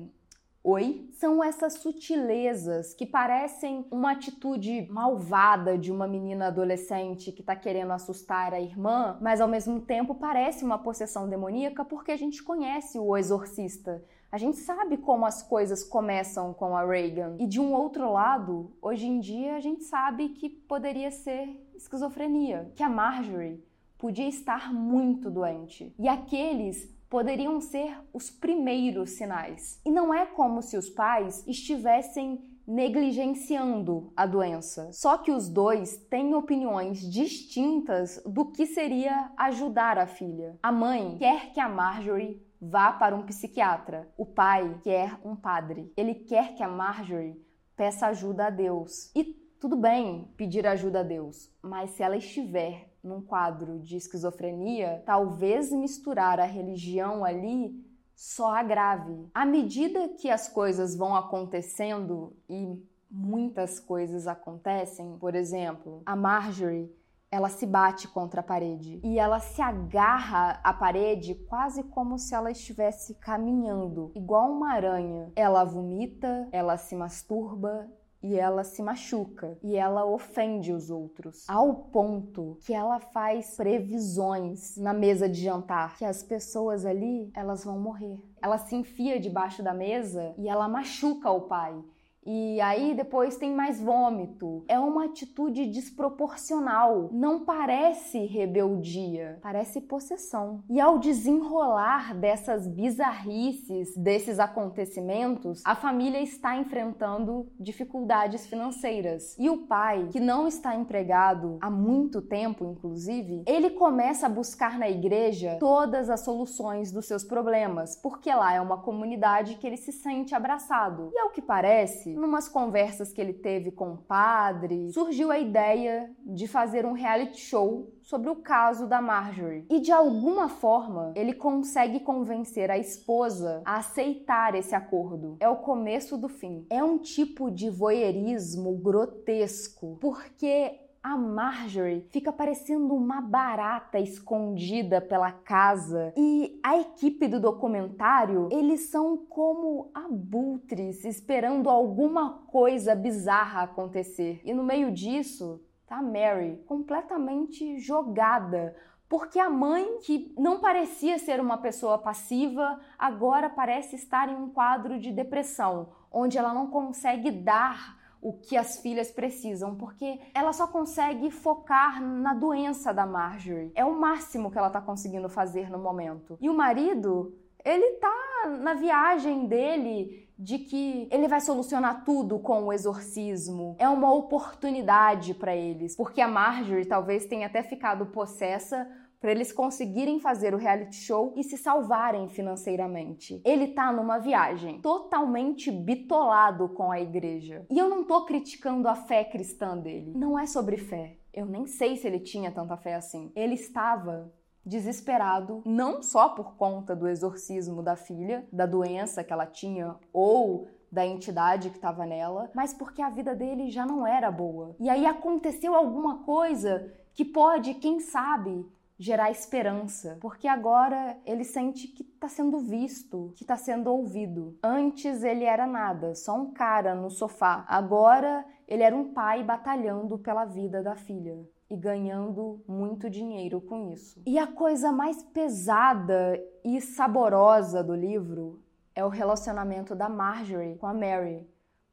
oi 0.66 1.08
são 1.12 1.44
essas 1.44 1.74
sutilezas 1.74 2.92
que 2.92 3.06
parecem 3.06 3.86
uma 3.88 4.12
atitude 4.12 4.88
malvada 4.90 5.78
de 5.78 5.92
uma 5.92 6.08
menina 6.08 6.48
adolescente 6.48 7.30
que 7.30 7.40
está 7.40 7.54
querendo 7.54 7.92
assustar 7.92 8.52
a 8.52 8.60
irmã, 8.60 9.16
mas 9.20 9.40
ao 9.40 9.46
mesmo 9.46 9.80
tempo 9.80 10.16
parece 10.16 10.64
uma 10.64 10.76
possessão 10.76 11.28
demoníaca 11.28 11.84
porque 11.84 12.10
a 12.10 12.16
gente 12.16 12.42
conhece 12.42 12.98
o 12.98 13.16
exorcista. 13.16 14.04
A 14.36 14.38
gente 14.38 14.58
sabe 14.58 14.98
como 14.98 15.24
as 15.24 15.42
coisas 15.42 15.82
começam 15.82 16.52
com 16.52 16.76
a 16.76 16.84
Reagan. 16.84 17.36
E 17.38 17.46
de 17.46 17.58
um 17.58 17.72
outro 17.72 18.12
lado, 18.12 18.70
hoje 18.82 19.06
em 19.06 19.18
dia 19.18 19.56
a 19.56 19.60
gente 19.60 19.84
sabe 19.84 20.28
que 20.28 20.50
poderia 20.50 21.10
ser 21.10 21.58
esquizofrenia, 21.74 22.70
que 22.76 22.82
a 22.82 22.88
Marjorie 22.90 23.64
podia 23.96 24.28
estar 24.28 24.74
muito 24.74 25.30
doente. 25.30 25.90
E 25.98 26.06
aqueles 26.06 26.84
poderiam 27.08 27.62
ser 27.62 27.98
os 28.12 28.30
primeiros 28.30 29.12
sinais. 29.12 29.80
E 29.86 29.90
não 29.90 30.12
é 30.12 30.26
como 30.26 30.60
se 30.60 30.76
os 30.76 30.90
pais 30.90 31.42
estivessem 31.46 32.38
negligenciando 32.66 34.12
a 34.14 34.26
doença. 34.26 34.92
Só 34.92 35.16
que 35.16 35.30
os 35.30 35.48
dois 35.48 35.96
têm 36.10 36.34
opiniões 36.34 37.00
distintas 37.10 38.22
do 38.26 38.44
que 38.44 38.66
seria 38.66 39.30
ajudar 39.38 39.96
a 39.96 40.06
filha. 40.06 40.58
A 40.62 40.70
mãe 40.70 41.16
quer 41.16 41.52
que 41.54 41.60
a 41.60 41.70
Marjorie 41.70 42.44
vá 42.60 42.92
para 42.92 43.14
um 43.14 43.22
psiquiatra. 43.22 44.08
O 44.16 44.24
pai 44.24 44.78
quer 44.82 45.18
um 45.24 45.36
padre. 45.36 45.92
Ele 45.96 46.14
quer 46.14 46.54
que 46.54 46.62
a 46.62 46.68
Marjorie 46.68 47.40
peça 47.76 48.06
ajuda 48.06 48.46
a 48.46 48.50
Deus. 48.50 49.10
E 49.14 49.24
tudo 49.58 49.76
bem 49.76 50.28
pedir 50.36 50.66
ajuda 50.66 51.00
a 51.00 51.02
Deus, 51.02 51.50
mas 51.62 51.90
se 51.90 52.02
ela 52.02 52.16
estiver 52.16 52.90
num 53.02 53.20
quadro 53.20 53.78
de 53.78 53.96
esquizofrenia, 53.96 55.02
talvez 55.06 55.72
misturar 55.72 56.40
a 56.40 56.44
religião 56.44 57.24
ali 57.24 57.84
só 58.14 58.54
agrave. 58.54 59.28
À 59.34 59.44
medida 59.44 60.08
que 60.08 60.30
as 60.30 60.48
coisas 60.48 60.96
vão 60.96 61.14
acontecendo 61.14 62.34
e 62.48 62.82
muitas 63.10 63.78
coisas 63.78 64.26
acontecem, 64.26 65.16
por 65.18 65.34
exemplo, 65.34 66.02
a 66.04 66.16
Marjorie 66.16 66.90
ela 67.30 67.48
se 67.48 67.66
bate 67.66 68.08
contra 68.08 68.40
a 68.40 68.44
parede. 68.44 69.00
E 69.02 69.18
ela 69.18 69.40
se 69.40 69.60
agarra 69.60 70.60
à 70.62 70.72
parede 70.72 71.34
quase 71.34 71.82
como 71.82 72.18
se 72.18 72.34
ela 72.34 72.50
estivesse 72.50 73.14
caminhando, 73.14 74.12
igual 74.14 74.50
uma 74.50 74.72
aranha. 74.72 75.32
Ela 75.34 75.64
vomita, 75.64 76.48
ela 76.52 76.76
se 76.76 76.94
masturba, 76.94 77.88
e 78.22 78.36
ela 78.38 78.64
se 78.64 78.82
machuca. 78.82 79.56
E 79.62 79.76
ela 79.76 80.04
ofende 80.04 80.72
os 80.72 80.90
outros. 80.90 81.48
Ao 81.48 81.74
ponto 81.74 82.58
que 82.64 82.74
ela 82.74 82.98
faz 82.98 83.54
previsões 83.56 84.76
na 84.76 84.92
mesa 84.92 85.28
de 85.28 85.40
jantar. 85.40 85.96
Que 85.96 86.04
as 86.04 86.22
pessoas 86.22 86.84
ali 86.84 87.30
elas 87.34 87.64
vão 87.64 87.78
morrer. 87.78 88.18
Ela 88.42 88.58
se 88.58 88.74
enfia 88.74 89.20
debaixo 89.20 89.62
da 89.62 89.72
mesa 89.72 90.34
e 90.38 90.48
ela 90.48 90.68
machuca 90.68 91.30
o 91.30 91.42
pai 91.42 91.80
e 92.26 92.60
aí 92.60 92.94
depois 92.94 93.36
tem 93.36 93.54
mais 93.54 93.80
vômito. 93.80 94.64
É 94.66 94.78
uma 94.78 95.04
atitude 95.04 95.66
desproporcional. 95.66 97.08
Não 97.12 97.44
parece 97.44 98.26
rebeldia, 98.26 99.38
parece 99.40 99.80
possessão. 99.80 100.64
E 100.68 100.80
ao 100.80 100.98
desenrolar 100.98 102.14
dessas 102.14 102.66
bizarrices, 102.66 103.96
desses 103.96 104.40
acontecimentos, 104.40 105.62
a 105.64 105.76
família 105.76 106.20
está 106.20 106.56
enfrentando 106.56 107.48
dificuldades 107.60 108.46
financeiras. 108.46 109.36
E 109.38 109.48
o 109.48 109.66
pai, 109.66 110.08
que 110.10 110.18
não 110.18 110.48
está 110.48 110.74
empregado 110.74 111.58
há 111.60 111.70
muito 111.70 112.20
tempo, 112.20 112.64
inclusive, 112.64 113.44
ele 113.46 113.70
começa 113.70 114.26
a 114.26 114.30
buscar 114.30 114.78
na 114.78 114.90
igreja 114.90 115.56
todas 115.60 116.10
as 116.10 116.20
soluções 116.20 116.90
dos 116.90 117.06
seus 117.06 117.22
problemas, 117.22 117.94
porque 118.02 118.34
lá 118.34 118.52
é 118.52 118.60
uma 118.60 118.78
comunidade 118.78 119.56
que 119.56 119.66
ele 119.66 119.76
se 119.76 119.92
sente 119.92 120.34
abraçado. 120.34 121.10
E 121.12 121.18
ao 121.18 121.30
que 121.30 121.40
parece, 121.40 122.15
numas 122.16 122.48
conversas 122.48 123.12
que 123.12 123.20
ele 123.20 123.34
teve 123.34 123.70
com 123.70 123.92
o 123.92 123.98
padre, 123.98 124.90
surgiu 124.92 125.30
a 125.30 125.38
ideia 125.38 126.10
de 126.24 126.48
fazer 126.48 126.86
um 126.86 126.92
reality 126.92 127.40
show 127.40 127.92
sobre 128.02 128.30
o 128.30 128.36
caso 128.36 128.86
da 128.86 129.02
Marjorie. 129.02 129.66
E 129.68 129.80
de 129.80 129.92
alguma 129.92 130.48
forma, 130.48 131.12
ele 131.14 131.34
consegue 131.34 132.00
convencer 132.00 132.70
a 132.70 132.78
esposa 132.78 133.62
a 133.64 133.76
aceitar 133.76 134.54
esse 134.54 134.74
acordo. 134.74 135.36
É 135.40 135.48
o 135.48 135.56
começo 135.56 136.16
do 136.16 136.28
fim. 136.28 136.66
É 136.70 136.82
um 136.82 136.98
tipo 136.98 137.50
de 137.50 137.68
voyeurismo 137.68 138.76
grotesco, 138.78 139.98
porque 140.00 140.85
a 141.06 141.16
Marjorie 141.16 142.04
fica 142.10 142.32
parecendo 142.32 142.92
uma 142.92 143.20
barata 143.20 143.96
escondida 143.96 145.00
pela 145.00 145.30
casa 145.30 146.12
e 146.16 146.58
a 146.64 146.80
equipe 146.80 147.28
do 147.28 147.38
documentário, 147.38 148.48
eles 148.50 148.88
são 148.88 149.16
como 149.16 149.88
abutres 149.94 151.04
esperando 151.04 151.70
alguma 151.70 152.30
coisa 152.48 152.96
bizarra 152.96 153.62
acontecer. 153.62 154.40
E 154.44 154.52
no 154.52 154.64
meio 154.64 154.90
disso, 154.90 155.62
tá 155.86 156.02
Mary 156.02 156.60
completamente 156.66 157.78
jogada 157.78 158.74
porque 159.08 159.38
a 159.38 159.48
mãe, 159.48 160.00
que 160.00 160.34
não 160.36 160.58
parecia 160.58 161.20
ser 161.20 161.38
uma 161.38 161.58
pessoa 161.58 161.96
passiva, 161.96 162.80
agora 162.98 163.48
parece 163.48 163.94
estar 163.94 164.28
em 164.28 164.34
um 164.34 164.50
quadro 164.50 164.98
de 164.98 165.12
depressão, 165.12 165.90
onde 166.10 166.36
ela 166.36 166.52
não 166.52 166.66
consegue 166.66 167.30
dar 167.30 167.95
o 168.20 168.32
que 168.32 168.56
as 168.56 168.80
filhas 168.80 169.10
precisam, 169.10 169.74
porque 169.76 170.20
ela 170.34 170.52
só 170.52 170.66
consegue 170.66 171.30
focar 171.30 172.02
na 172.02 172.34
doença 172.34 172.92
da 172.92 173.06
Marjorie. 173.06 173.72
É 173.74 173.84
o 173.84 173.98
máximo 173.98 174.50
que 174.50 174.58
ela 174.58 174.70
tá 174.70 174.80
conseguindo 174.80 175.28
fazer 175.28 175.70
no 175.70 175.78
momento. 175.78 176.36
E 176.40 176.48
o 176.48 176.54
marido, 176.54 177.34
ele 177.64 177.92
tá 177.94 178.58
na 178.60 178.74
viagem 178.74 179.46
dele 179.46 180.26
de 180.38 180.58
que 180.58 181.08
ele 181.10 181.28
vai 181.28 181.40
solucionar 181.40 182.04
tudo 182.04 182.38
com 182.38 182.64
o 182.64 182.72
exorcismo. 182.72 183.74
É 183.78 183.88
uma 183.88 184.12
oportunidade 184.12 185.32
para 185.32 185.56
eles, 185.56 185.96
porque 185.96 186.20
a 186.20 186.28
Marjorie 186.28 186.84
talvez 186.84 187.26
tenha 187.26 187.46
até 187.46 187.62
ficado 187.62 188.06
possessa 188.06 188.86
para 189.20 189.30
eles 189.30 189.52
conseguirem 189.52 190.20
fazer 190.20 190.54
o 190.54 190.58
reality 190.58 190.96
show 190.96 191.32
e 191.36 191.42
se 191.42 191.56
salvarem 191.56 192.28
financeiramente. 192.28 193.40
Ele 193.44 193.68
tá 193.68 193.92
numa 193.92 194.18
viagem 194.18 194.80
totalmente 194.80 195.70
bitolado 195.70 196.68
com 196.68 196.90
a 196.90 197.00
igreja. 197.00 197.66
E 197.70 197.78
eu 197.78 197.88
não 197.88 198.04
tô 198.04 198.24
criticando 198.24 198.88
a 198.88 198.94
fé 198.94 199.24
cristã 199.24 199.76
dele. 199.76 200.12
Não 200.14 200.38
é 200.38 200.46
sobre 200.46 200.76
fé. 200.76 201.16
Eu 201.32 201.46
nem 201.46 201.66
sei 201.66 201.96
se 201.96 202.06
ele 202.06 202.20
tinha 202.20 202.50
tanta 202.50 202.76
fé 202.76 202.94
assim. 202.94 203.30
Ele 203.34 203.54
estava 203.54 204.32
desesperado, 204.64 205.62
não 205.64 206.02
só 206.02 206.30
por 206.30 206.56
conta 206.56 206.96
do 206.96 207.06
exorcismo 207.06 207.82
da 207.82 207.94
filha, 207.94 208.46
da 208.52 208.66
doença 208.66 209.22
que 209.22 209.32
ela 209.32 209.46
tinha 209.46 209.94
ou 210.12 210.66
da 210.90 211.06
entidade 211.06 211.70
que 211.70 211.76
estava 211.76 212.04
nela, 212.04 212.50
mas 212.54 212.72
porque 212.72 213.00
a 213.00 213.10
vida 213.10 213.34
dele 213.34 213.70
já 213.70 213.86
não 213.86 214.06
era 214.06 214.30
boa. 214.30 214.74
E 214.80 214.88
aí 214.88 215.06
aconteceu 215.06 215.74
alguma 215.74 216.24
coisa 216.24 216.92
que 217.14 217.24
pode, 217.24 217.74
quem 217.74 218.00
sabe, 218.00 218.66
gerar 218.98 219.30
esperança, 219.30 220.18
porque 220.20 220.48
agora 220.48 221.18
ele 221.24 221.44
sente 221.44 221.88
que 221.88 222.02
está 222.02 222.28
sendo 222.28 222.58
visto, 222.58 223.32
que 223.36 223.44
está 223.44 223.56
sendo 223.56 223.92
ouvido. 223.92 224.58
Antes 224.62 225.22
ele 225.22 225.44
era 225.44 225.66
nada, 225.66 226.14
só 226.14 226.34
um 226.34 226.52
cara 226.52 226.94
no 226.94 227.10
sofá. 227.10 227.64
Agora 227.68 228.44
ele 228.66 228.82
era 228.82 228.96
um 228.96 229.12
pai 229.12 229.42
batalhando 229.42 230.18
pela 230.18 230.44
vida 230.44 230.82
da 230.82 230.96
filha 230.96 231.46
e 231.68 231.76
ganhando 231.76 232.62
muito 232.66 233.10
dinheiro 233.10 233.60
com 233.60 233.92
isso. 233.92 234.22
E 234.26 234.38
a 234.38 234.46
coisa 234.46 234.92
mais 234.92 235.22
pesada 235.22 236.40
e 236.64 236.80
saborosa 236.80 237.82
do 237.82 237.94
livro 237.94 238.62
é 238.94 239.04
o 239.04 239.08
relacionamento 239.08 239.94
da 239.94 240.08
Marjorie 240.08 240.76
com 240.76 240.86
a 240.86 240.94
Mary, 240.94 241.46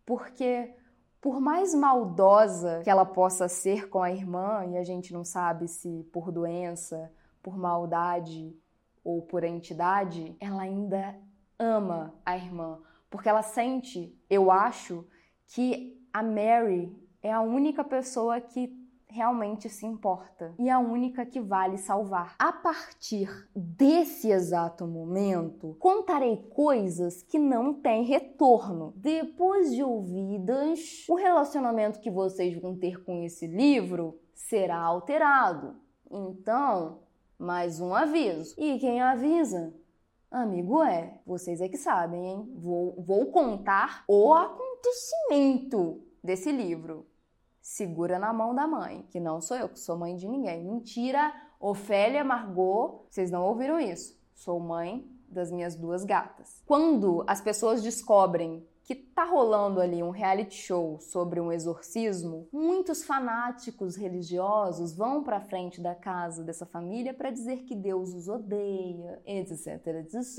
porque 0.06 0.74
por 1.24 1.40
mais 1.40 1.74
maldosa 1.74 2.82
que 2.84 2.90
ela 2.90 3.06
possa 3.06 3.48
ser 3.48 3.88
com 3.88 4.04
a 4.04 4.12
irmã, 4.12 4.66
e 4.66 4.78
a 4.78 4.84
gente 4.84 5.14
não 5.14 5.24
sabe 5.24 5.70
se 5.70 6.04
por 6.12 6.34
doença, 6.34 7.10
por 7.42 7.58
maldade 7.58 8.54
ou 9.06 9.22
por 9.22 9.46
entidade, 9.46 10.36
ela 10.38 10.64
ainda 10.64 11.16
ama 11.58 12.14
a 12.26 12.36
irmã, 12.36 12.82
porque 13.10 13.30
ela 13.30 13.42
sente, 13.42 14.14
eu 14.30 14.52
acho, 14.52 15.08
que 15.48 15.98
a 16.12 16.22
Mary 16.22 16.94
é 17.22 17.32
a 17.32 17.40
única 17.40 17.86
pessoa 17.86 18.42
que 18.42 18.68
realmente 19.14 19.70
se 19.70 19.86
importa 19.86 20.56
e 20.58 20.70
a 20.70 20.80
única 20.80 21.24
que 21.24 21.40
vale 21.40 21.78
salvar. 21.78 22.36
A 22.40 22.52
partir 22.52 23.30
desse 23.56 24.32
exato 24.32 24.88
momento, 24.88 25.76
contarei 25.80 26.38
coisas 26.50 27.22
que 27.22 27.38
não 27.38 27.76
têm 27.76 28.04
retorno. 28.04 28.92
Depois 28.96 29.72
de 29.72 29.84
ouvidas, 29.84 31.06
o 31.08 31.14
relacionamento 31.14 32.00
que 32.00 32.10
vocês 32.10 32.60
vão 32.60 32.76
ter 32.76 33.04
com 33.04 33.24
esse 33.24 33.46
livro 33.46 34.20
será 34.34 34.80
alterado. 34.80 35.76
Então, 36.10 37.02
mais 37.38 37.80
um 37.80 37.94
aviso. 37.94 38.56
E 38.58 38.80
quem 38.80 39.00
avisa? 39.00 39.74
Amigo 40.32 40.82
é, 40.82 41.20
vocês 41.24 41.62
é 41.62 41.70
que 41.70 41.78
sabem, 41.78 42.26
hein? 42.26 42.52
Vou, 42.56 43.00
vou 43.04 43.28
contar 43.28 44.04
o 44.08 44.34
acontecimento 44.34 46.02
desse 46.24 46.52
livro 46.52 47.06
segura 47.64 48.20
na 48.20 48.34
mão 48.34 48.54
da 48.54 48.68
mãe, 48.68 49.08
que 49.10 49.22
não 49.22 49.40
sou 49.40 49.56
eu, 49.56 49.70
que 49.70 49.80
sou 49.80 49.98
mãe 49.98 50.18
de 50.18 50.28
ninguém. 50.28 50.66
Mentira, 50.66 51.34
Ofélia 51.58 52.22
Margot, 52.22 53.06
vocês 53.10 53.32
não 53.32 53.46
ouviram 53.46 53.80
isso. 53.80 54.22
Sou 54.36 54.60
mãe 54.60 55.10
das 55.30 55.50
minhas 55.50 55.74
duas 55.74 56.04
gatas. 56.04 56.62
Quando 56.66 57.24
as 57.26 57.40
pessoas 57.40 57.82
descobrem 57.82 58.68
que 58.84 58.94
tá 58.94 59.24
rolando 59.24 59.80
ali 59.80 60.04
um 60.04 60.10
reality 60.10 60.56
show 60.56 61.00
sobre 61.00 61.40
um 61.40 61.54
exorcismo, 61.54 62.50
muitos 62.52 63.06
fanáticos 63.06 63.96
religiosos 63.96 64.94
vão 64.94 65.24
para 65.24 65.40
frente 65.40 65.80
da 65.80 65.96
casa 65.96 66.44
dessa 66.44 66.66
família 66.66 67.14
para 67.14 67.32
dizer 67.32 67.64
que 67.64 67.76
Deus 67.76 68.14
os 68.14 68.28
odeia, 68.28 69.22
etc, 69.26 69.88
etc, 69.88 70.38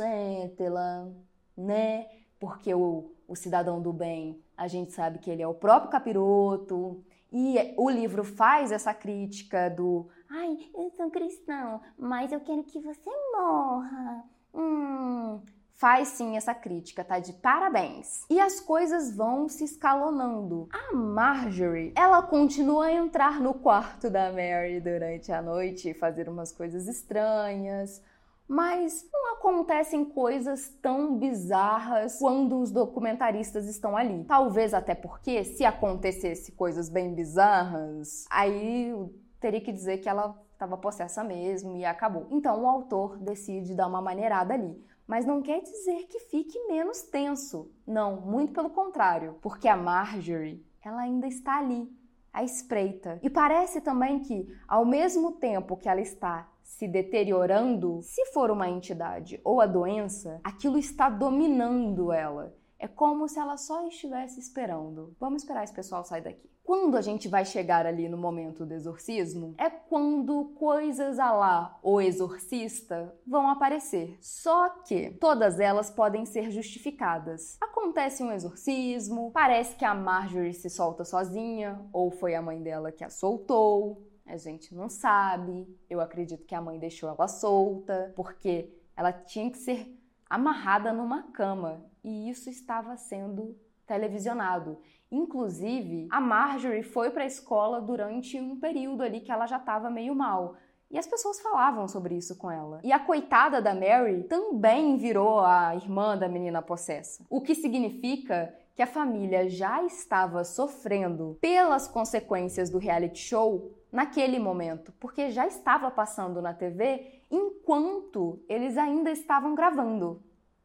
né? 1.57 2.07
Porque 2.39 2.75
o, 2.75 3.13
o 3.27 3.35
cidadão 3.35 3.81
do 3.81 3.95
bem, 3.95 4.45
a 4.55 4.69
gente 4.69 4.93
sabe 4.93 5.21
que 5.21 5.31
ele 5.31 5.41
é 5.41 5.49
o 5.49 5.55
próprio 5.55 5.91
capiroto, 5.91 7.03
e 7.37 7.75
o 7.77 7.91
livro 7.91 8.23
faz 8.23 8.71
essa 8.71 8.95
crítica 8.95 9.69
do 9.69 10.09
ai, 10.31 10.57
eu 10.73 10.89
sou 10.91 11.11
cristão, 11.11 11.81
mas 11.99 12.31
eu 12.31 12.39
quero 12.39 12.63
que 12.63 12.79
você 12.79 13.11
morra. 13.33 14.23
Hum, 14.55 15.41
faz 15.73 16.09
sim 16.09 16.37
essa 16.37 16.55
crítica, 16.55 17.03
tá 17.03 17.19
de 17.19 17.33
parabéns. 17.33 18.25
E 18.31 18.39
as 18.39 18.61
coisas 18.61 19.17
vão 19.17 19.49
se 19.49 19.65
escalonando. 19.65 20.69
A 20.73 20.95
Marjorie, 20.95 21.93
ela 21.97 22.23
continua 22.23 22.87
a 22.87 22.93
entrar 22.93 23.41
no 23.41 23.53
quarto 23.53 24.09
da 24.09 24.31
Mary 24.31 24.81
durante 24.81 25.33
a 25.33 25.43
noite 25.43 25.93
fazer 25.93 26.29
umas 26.29 26.53
coisas 26.53 26.87
estranhas 26.87 28.01
mas 28.49 29.07
não 29.13 29.35
acontecem 29.35 30.05
coisas 30.05 30.69
tão 30.83 31.17
bizarras 31.17 32.19
quando 32.19 32.61
os 32.61 32.71
documentaristas 32.71 33.67
estão 33.67 33.97
ali. 33.97 34.25
Talvez 34.25 34.75
até 34.75 34.95
porque, 34.95 35.45
se 35.45 35.65
acontecesse 35.65 36.53
coisas 36.53 36.89
bem 36.89 37.15
bizarras, 37.15 38.27
aí 38.31 38.95
teria 39.41 39.61
que 39.61 39.73
dizer 39.73 39.99
que 39.99 40.09
ela 40.09 40.39
estava 40.53 40.77
possessa 40.77 41.25
mesmo 41.25 41.77
e 41.77 41.85
acabou. 41.85 42.27
Então 42.31 42.63
o 42.63 42.69
autor 42.69 43.19
decide 43.19 43.75
dar 43.75 43.87
uma 43.87 44.01
maneirada 44.01 44.55
ali. 44.55 44.83
Mas 45.07 45.27
não 45.27 45.43
quer 45.43 45.61
dizer 45.61 46.07
que 46.07 46.19
fique 46.19 46.59
menos 46.67 47.03
tenso. 47.03 47.71
Não, 47.87 48.21
muito 48.23 48.55
pelo 48.55 48.71
contrário, 48.71 49.37
porque 49.43 49.69
a 49.69 49.77
Marjorie, 49.77 50.65
ela 50.83 51.03
ainda 51.03 51.27
está 51.27 51.59
ali, 51.59 51.91
à 52.33 52.43
espreita. 52.43 53.19
E 53.23 53.29
parece 53.29 53.81
também 53.81 54.21
que, 54.21 54.49
ao 54.67 54.85
mesmo 54.85 55.33
tempo 55.33 55.77
que 55.77 55.89
ela 55.89 56.01
está 56.01 56.49
se 56.65 56.89
deteriorando, 56.89 58.01
se 58.03 58.25
for 58.33 58.51
uma 58.51 58.69
entidade 58.69 59.41
ou 59.45 59.61
a 59.61 59.67
doença, 59.67 60.41
aquilo 60.43 60.79
está 60.79 61.11
dominando 61.11 62.11
ela. 62.11 62.57
É 62.79 62.89
como 62.89 63.29
se 63.29 63.39
ela 63.39 63.57
só 63.57 63.87
estivesse 63.87 64.41
esperando. 64.41 65.15
Vamos 65.21 65.43
esperar 65.43 65.63
esse 65.63 65.73
pessoal 65.73 66.05
sair 66.05 66.23
daqui. 66.23 66.51
Quando 66.65 66.97
a 66.97 67.03
gente 67.03 67.29
vai 67.29 67.45
chegar 67.45 67.85
ali 67.85 68.09
no 68.09 68.17
momento 68.17 68.65
do 68.65 68.73
exorcismo, 68.73 69.55
é 69.59 69.69
quando 69.69 70.55
coisas 70.59 71.19
a 71.19 71.31
lá 71.31 71.79
o 71.83 72.01
exorcista 72.01 73.15
vão 73.27 73.51
aparecer. 73.51 74.17
Só 74.23 74.71
que 74.71 75.11
todas 75.21 75.61
elas 75.61 75.91
podem 75.91 76.25
ser 76.25 76.51
justificadas. 76.51 77.59
Acontece 77.61 78.25
um 78.25 78.33
exorcismo, 78.33 79.31
parece 79.31 79.77
que 79.77 79.85
a 79.85 79.95
Marjorie 79.95 80.55
se 80.55 80.71
solta 80.71 81.05
sozinha, 81.05 81.79
ou 81.93 82.11
foi 82.11 82.35
a 82.35 82.41
mãe 82.41 82.63
dela 82.63 82.91
que 82.91 83.05
a 83.05 83.11
soltou. 83.11 84.14
A 84.27 84.37
gente 84.37 84.75
não 84.75 84.89
sabe. 84.89 85.67
Eu 85.89 86.01
acredito 86.01 86.45
que 86.45 86.55
a 86.55 86.61
mãe 86.61 86.79
deixou 86.79 87.09
ela 87.09 87.29
solta, 87.29 88.13
porque 88.17 88.71
ela 88.97 89.13
tinha 89.13 89.51
que 89.51 89.59
ser 89.59 89.99
amarrada 90.29 90.93
numa 90.93 91.25
cama. 91.25 91.85
E 92.03 92.29
isso 92.31 92.49
estava 92.49 92.97
sendo 92.97 93.57
televisionado. 93.87 94.79
Inclusive, 95.11 96.09
a 96.11 96.21
Marjorie 96.21 96.83
foi 96.83 97.11
para 97.11 97.23
a 97.23 97.27
escola 97.27 97.81
durante 97.81 98.41
um 98.41 98.59
período 98.59 99.03
ali 99.03 99.21
que 99.21 99.31
ela 99.31 99.47
já 99.47 99.59
estava 99.59 99.91
meio 99.91 100.15
mal. 100.15 100.57
E 100.91 100.99
as 100.99 101.07
pessoas 101.07 101.41
falavam 101.41 101.89
sobre 101.89 102.17
isso 102.17 102.37
com 102.37 102.51
ela. 102.51 102.81
E 102.85 102.93
a 102.93 102.99
coitada 102.99 103.61
da 103.61 103.75
Mary 103.75 104.25
também 104.25 104.97
virou 104.97 105.41
a 105.41 105.75
irmã 105.75 106.17
da 106.17 106.29
menina 106.29 106.63
possessa. 106.63 107.25
O 107.29 107.41
que 107.41 107.55
significa 107.55 108.55
que 108.75 108.83
a 108.83 108.87
família 108.87 109.49
já 109.49 109.83
estava 109.85 110.45
sofrendo 110.45 111.39
pelas 111.41 111.87
consequências 111.87 112.71
do 112.71 112.79
reality 112.79 113.19
show 113.19 113.73
naquele 113.95 114.41
momento, 114.41 114.93
porque 114.99 115.31
já 115.31 115.47
estava 115.47 115.89
passando 115.89 116.43
na 116.43 116.53
TV 116.53 117.23
enquanto 117.31 118.43
eles 118.49 118.77
ainda 118.77 119.09
estavam 119.09 119.55
gravando. 119.55 120.21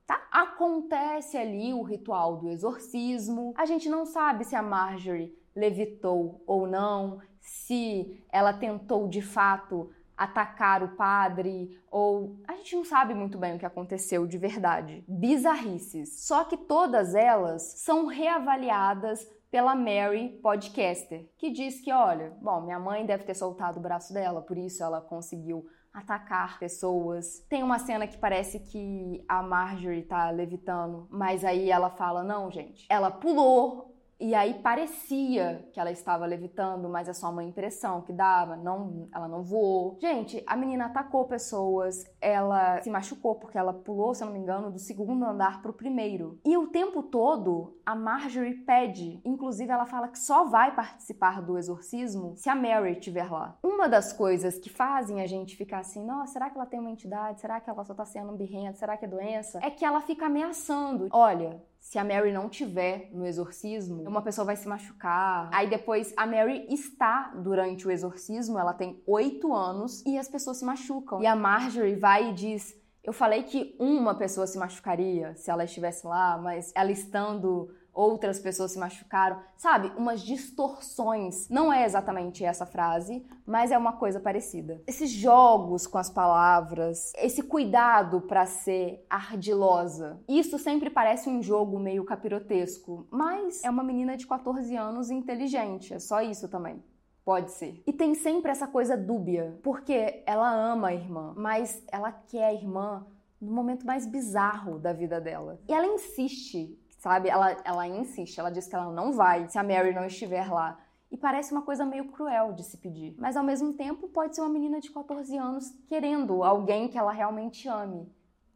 Tá? 0.07 0.27
Acontece 0.31 1.37
ali 1.37 1.71
o 1.71 1.83
ritual 1.83 2.37
do 2.37 2.49
exorcismo. 2.49 3.53
A 3.55 3.67
gente 3.67 3.87
não 3.87 4.03
sabe 4.03 4.45
se 4.45 4.55
a 4.55 4.63
Marjorie 4.63 5.37
levitou 5.55 6.41
ou 6.47 6.65
não, 6.65 7.21
se 7.39 8.19
ela 8.31 8.51
tentou 8.51 9.07
de 9.07 9.21
fato 9.21 9.91
atacar 10.17 10.81
o 10.81 10.95
padre 10.95 11.79
ou 11.91 12.35
a 12.47 12.55
gente 12.55 12.75
não 12.75 12.83
sabe 12.83 13.13
muito 13.13 13.37
bem 13.37 13.55
o 13.55 13.59
que 13.59 13.65
aconteceu 13.65 14.25
de 14.25 14.39
verdade. 14.39 15.03
Bizarrices. 15.07 16.25
Só 16.25 16.45
que 16.45 16.57
todas 16.57 17.13
elas 17.13 17.61
são 17.61 18.07
reavaliadas 18.07 19.25
pela 19.51 19.75
Mary 19.75 20.39
Podcaster, 20.41 21.27
que 21.37 21.49
diz 21.49 21.81
que, 21.81 21.91
olha, 21.91 22.37
bom, 22.41 22.61
minha 22.61 22.79
mãe 22.79 23.05
deve 23.05 23.23
ter 23.23 23.33
soltado 23.33 23.79
o 23.79 23.81
braço 23.81 24.13
dela, 24.13 24.41
por 24.41 24.57
isso 24.57 24.83
ela 24.83 25.01
conseguiu 25.01 25.65
atacar 25.91 26.59
pessoas. 26.59 27.45
Tem 27.49 27.63
uma 27.63 27.79
cena 27.79 28.07
que 28.07 28.17
parece 28.17 28.59
que 28.59 29.23
a 29.27 29.41
Marjorie 29.41 30.03
tá 30.03 30.29
levitando, 30.29 31.07
mas 31.09 31.43
aí 31.43 31.69
ela 31.69 31.89
fala: 31.89 32.23
"Não, 32.23 32.51
gente. 32.51 32.85
Ela 32.89 33.09
pulou 33.09 33.98
e 34.19 34.35
aí 34.35 34.55
parecia 34.55 35.67
que 35.71 35.79
ela 35.79 35.91
estava 35.91 36.25
levitando, 36.25 36.89
mas 36.89 37.07
é 37.07 37.13
só 37.13 37.29
uma 37.29 37.43
impressão 37.43 38.01
que 38.01 38.11
dava, 38.11 38.57
não, 38.57 39.07
ela 39.13 39.27
não 39.27 39.43
voou. 39.43 39.97
Gente, 40.01 40.43
a 40.45 40.55
menina 40.55 40.87
atacou 40.87 41.25
pessoas, 41.25 42.03
ela 42.19 42.81
se 42.81 42.89
machucou 42.89 43.35
porque 43.35 43.57
ela 43.57 43.73
pulou, 43.73 44.13
se 44.13 44.23
eu 44.23 44.27
não 44.27 44.33
me 44.33 44.39
engano, 44.39 44.71
do 44.71 44.79
segundo 44.79 45.23
andar 45.25 45.61
pro 45.61 45.73
primeiro. 45.73 46.39
E 46.45 46.57
o 46.57 46.67
tempo 46.67 47.03
todo 47.03 47.79
a 47.85 47.95
Marjorie 47.95 48.53
pede, 48.65 49.21
inclusive 49.23 49.71
ela 49.71 49.85
fala 49.85 50.07
que 50.07 50.19
só 50.19 50.45
vai 50.45 50.75
participar 50.75 51.41
do 51.41 51.57
exorcismo 51.57 52.35
se 52.35 52.49
a 52.49 52.55
Mary 52.55 52.91
estiver 52.91 53.31
lá. 53.31 53.57
Uma 53.63 53.87
das 53.87 54.13
coisas 54.13 54.59
que 54.59 54.69
fazem 54.69 55.21
a 55.21 55.27
gente 55.27 55.55
ficar 55.55 55.79
assim, 55.79 56.05
nossa, 56.05 56.33
será 56.33 56.49
que 56.49 56.57
ela 56.57 56.65
tem 56.65 56.79
uma 56.79 56.91
entidade? 56.91 57.41
Será 57.41 57.59
que 57.59 57.69
ela 57.69 57.83
só 57.83 57.93
tá 57.93 58.05
sendo 58.05 58.31
um 58.31 58.37
birrento? 58.37 58.77
Será 58.77 58.97
que 58.97 59.05
é 59.05 59.07
doença? 59.07 59.59
É 59.63 59.69
que 59.69 59.85
ela 59.85 60.01
fica 60.01 60.25
ameaçando. 60.25 61.07
Olha, 61.11 61.61
se 61.79 61.97
a 61.97 62.03
Mary 62.03 62.31
não 62.31 62.49
tiver 62.49 63.09
no 63.13 63.25
exorcismo, 63.25 64.03
uma 64.03 64.21
pessoa 64.21 64.45
vai 64.45 64.55
se 64.55 64.67
machucar. 64.67 65.49
Aí 65.53 65.69
depois 65.69 66.13
a 66.17 66.27
Mary 66.27 66.67
está 66.69 67.33
durante 67.35 67.87
o 67.87 67.91
exorcismo, 67.91 68.59
ela 68.59 68.73
tem 68.73 69.01
oito 69.07 69.53
anos 69.53 70.05
e 70.05 70.17
as 70.17 70.27
pessoas 70.27 70.57
se 70.57 70.65
machucam. 70.65 71.21
E 71.21 71.25
a 71.25 71.35
Marjorie 71.35 71.95
vai 71.95 72.29
e 72.29 72.33
diz: 72.33 72.75
Eu 73.03 73.13
falei 73.13 73.43
que 73.43 73.75
uma 73.79 74.13
pessoa 74.13 74.45
se 74.45 74.57
machucaria 74.57 75.35
se 75.35 75.49
ela 75.49 75.63
estivesse 75.63 76.05
lá, 76.05 76.37
mas 76.37 76.71
ela 76.75 76.91
estando 76.91 77.73
outras 77.99 78.39
pessoas 78.39 78.71
se 78.71 78.79
machucaram, 78.79 79.41
sabe? 79.57 79.91
Umas 79.97 80.21
distorções. 80.21 81.49
Não 81.49 81.71
é 81.71 81.83
exatamente 81.83 82.45
essa 82.45 82.65
frase, 82.65 83.25
mas 83.45 83.71
é 83.71 83.77
uma 83.77 83.93
coisa 83.93 84.21
parecida. 84.21 84.81
Esses 84.87 85.09
jogos 85.09 85.85
com 85.85 85.97
as 85.97 86.09
palavras, 86.09 87.11
esse 87.17 87.43
cuidado 87.43 88.21
para 88.21 88.45
ser 88.45 89.05
ardilosa. 89.09 90.21
Isso 90.29 90.57
sempre 90.57 90.89
parece 90.89 91.29
um 91.29 91.43
jogo 91.43 91.77
meio 91.77 92.05
capirotesco, 92.05 93.05
mas 93.11 93.61
é 93.63 93.69
uma 93.69 93.83
menina 93.83 94.15
de 94.15 94.25
14 94.25 94.73
anos 94.77 95.11
inteligente, 95.11 95.93
é 95.93 95.99
só 95.99 96.21
isso 96.21 96.47
também. 96.47 96.81
Pode 97.25 97.51
ser. 97.51 97.83
E 97.85 97.91
tem 97.91 98.15
sempre 98.15 98.49
essa 98.49 98.65
coisa 98.65 98.95
dúbia, 98.95 99.59
porque 99.61 100.23
ela 100.25 100.49
ama 100.49 100.87
a 100.87 100.93
irmã, 100.93 101.33
mas 101.35 101.83
ela 101.91 102.11
quer 102.11 102.45
a 102.45 102.53
irmã 102.53 103.05
no 103.41 103.51
momento 103.51 103.85
mais 103.85 104.05
bizarro 104.05 104.79
da 104.79 104.93
vida 104.93 105.19
dela. 105.19 105.59
E 105.67 105.73
ela 105.73 105.85
insiste 105.85 106.78
sabe? 106.99 107.29
Ela, 107.29 107.57
ela 107.63 107.87
insiste, 107.87 108.39
ela 108.39 108.51
diz 108.51 108.67
que 108.67 108.75
ela 108.75 108.91
não 108.91 109.11
vai 109.13 109.47
se 109.47 109.57
a 109.57 109.63
Mary 109.63 109.93
não 109.93 110.05
estiver 110.05 110.47
lá. 110.51 110.77
E 111.11 111.17
parece 111.17 111.51
uma 111.51 111.63
coisa 111.63 111.85
meio 111.85 112.11
cruel 112.11 112.53
de 112.53 112.63
se 112.63 112.77
pedir. 112.77 113.15
Mas 113.17 113.35
ao 113.35 113.43
mesmo 113.43 113.73
tempo 113.73 114.07
pode 114.09 114.35
ser 114.35 114.41
uma 114.41 114.49
menina 114.49 114.79
de 114.79 114.91
14 114.91 115.35
anos 115.35 115.65
querendo 115.87 116.43
alguém 116.43 116.87
que 116.87 116.97
ela 116.97 117.11
realmente 117.11 117.67
ame 117.67 118.07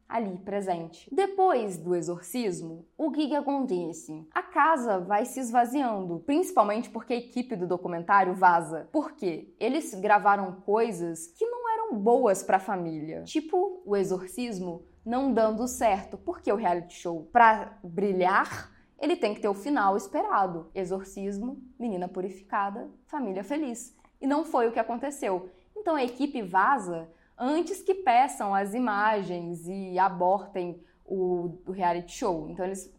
ali 0.08 0.38
presente. 0.38 1.10
Depois 1.12 1.76
do 1.78 1.96
exorcismo, 1.96 2.86
o 2.96 3.10
que, 3.10 3.30
que 3.30 3.36
acontece? 3.36 4.28
A 4.32 4.44
casa 4.44 5.00
vai 5.00 5.26
se 5.26 5.40
esvaziando, 5.40 6.20
principalmente 6.20 6.92
porque 6.92 7.14
a 7.14 7.18
equipe 7.18 7.56
do 7.56 7.66
documentário 7.66 8.36
vaza. 8.36 8.88
Por 8.92 9.14
quê? 9.14 9.56
Eles 9.60 9.96
gravaram 9.96 10.62
coisas 10.62 11.26
que 11.28 11.48
não 11.48 11.68
eram 11.68 11.98
boas 11.98 12.44
para 12.44 12.58
a 12.58 12.60
família, 12.60 13.24
tipo 13.24 13.82
o 13.84 13.96
exorcismo 13.96 14.86
não 15.06 15.34
dando 15.34 15.68
certo. 15.68 16.18
Porque 16.18 16.52
o 16.52 16.56
reality 16.56 16.96
show, 16.96 17.28
para 17.32 17.78
brilhar, 17.84 18.72
ele 19.00 19.16
tem 19.16 19.34
que 19.34 19.42
ter 19.42 19.48
o 19.48 19.54
final 19.54 19.98
esperado. 19.98 20.70
Exorcismo, 20.74 21.62
menina 21.80 22.08
purificada, 22.08 22.90
família 23.08 23.44
feliz. 23.44 23.96
E 24.22 24.28
não 24.28 24.46
foi 24.46 24.68
o 24.68 24.72
que 24.72 24.80
aconteceu. 24.80 25.50
Então 25.76 25.96
a 25.96 26.04
equipe 26.04 26.42
vaza 26.42 27.10
antes 27.38 27.82
que 27.82 27.94
peçam 27.94 28.54
as 28.54 28.74
imagens 28.74 29.68
e 29.68 29.98
abortem 30.00 30.82
o, 31.06 31.60
o 31.66 31.72
reality 31.72 32.14
show. 32.14 32.50
Então 32.50 32.66
eles. 32.66 32.94